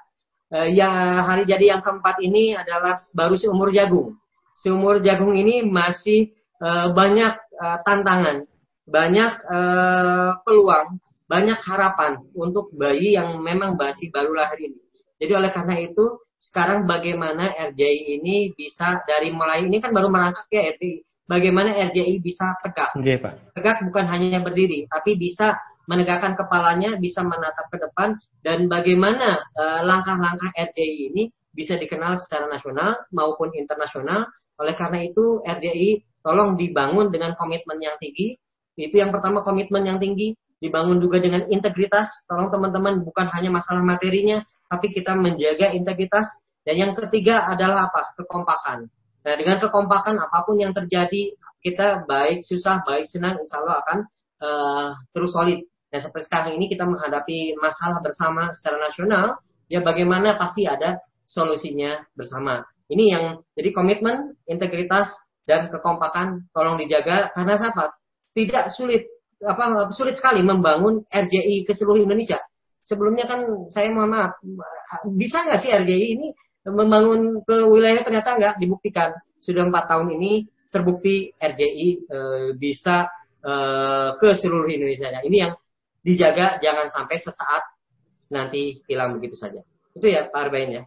[0.54, 4.14] Uh, ya, hari jadi yang keempat ini adalah baru seumur jagung.
[4.54, 8.46] Seumur jagung ini masih uh, banyak uh, tantangan
[8.88, 14.80] banyak uh, peluang, banyak harapan untuk bayi yang memang masih baru lahir ini.
[15.20, 20.48] Jadi oleh karena itu sekarang bagaimana RJI ini bisa dari mulai ini kan baru merangkak
[20.54, 21.04] ya RJI.
[21.28, 22.96] Bagaimana RJI bisa tegak?
[22.96, 23.52] Okay, Pak.
[23.52, 29.82] Tegak bukan hanya berdiri, tapi bisa menegakkan kepalanya, bisa menatap ke depan, dan bagaimana uh,
[29.88, 31.24] langkah-langkah RJI ini
[31.56, 34.28] bisa dikenal secara nasional maupun internasional.
[34.60, 38.36] Oleh karena itu RJI tolong dibangun dengan komitmen yang tinggi,
[38.78, 42.12] itu yang pertama komitmen yang tinggi, dibangun juga dengan integritas.
[42.30, 46.30] Tolong teman-teman bukan hanya masalah materinya, tapi kita menjaga integritas.
[46.62, 48.14] Dan yang ketiga adalah apa?
[48.20, 48.86] Kekompakan.
[49.26, 51.34] Nah, dengan kekompakan apa pun yang terjadi,
[51.64, 53.98] kita baik susah, baik senang, insya Allah akan
[54.44, 55.64] uh, terus solid.
[55.88, 59.40] Nah, seperti sekarang ini kita menghadapi masalah bersama secara nasional,
[59.72, 62.64] ya bagaimana pasti ada solusinya bersama.
[62.88, 63.24] Ini yang
[63.56, 65.12] jadi komitmen, integritas,
[65.48, 67.96] dan kekompakan tolong dijaga karena apa?
[68.36, 69.08] tidak sulit
[69.42, 72.38] apa sulit sekali membangun RJI ke seluruh Indonesia.
[72.86, 74.38] Sebelumnya kan saya mohon maaf,
[75.18, 76.28] bisa nggak sih RJI ini
[76.68, 79.16] membangun ke wilayah ternyata nggak dibuktikan.
[79.42, 82.20] Sudah empat tahun ini terbukti RJI e,
[82.58, 83.10] bisa
[83.42, 83.54] e,
[84.22, 85.10] ke seluruh Indonesia.
[85.10, 85.54] Nah, ini yang
[86.08, 87.64] dijaga jangan sampai sesaat
[88.32, 89.60] nanti hilang begitu saja.
[89.92, 90.84] Itu ya Pak Arbain ya.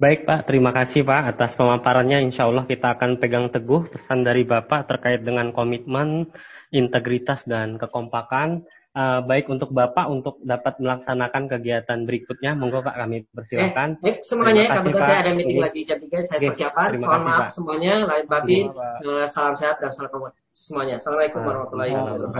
[0.00, 2.24] Baik Pak, terima kasih Pak atas pemaparannya.
[2.24, 6.28] Insya Allah kita akan pegang teguh pesan dari Bapak terkait dengan komitmen,
[6.72, 8.64] integritas, dan kekompakan.
[8.90, 12.56] Uh, baik untuk Bapak untuk dapat melaksanakan kegiatan berikutnya.
[12.56, 14.00] Monggo Pak kami persilakan.
[14.02, 16.88] Eh, eh semuanya, kasih, kebetulan saya ada meeting lagi jam 3, saya persiapan.
[16.96, 17.48] Mohon maaf Pak.
[17.54, 20.98] semuanya, lain batin, uh, salam sehat dan salam kawan semuanya.
[20.98, 22.30] Assalamualaikum warahmatullahi wabarakatuh.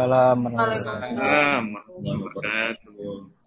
[0.51, 3.40] Waalaikumsalam warahmatullahi wabarakatuh.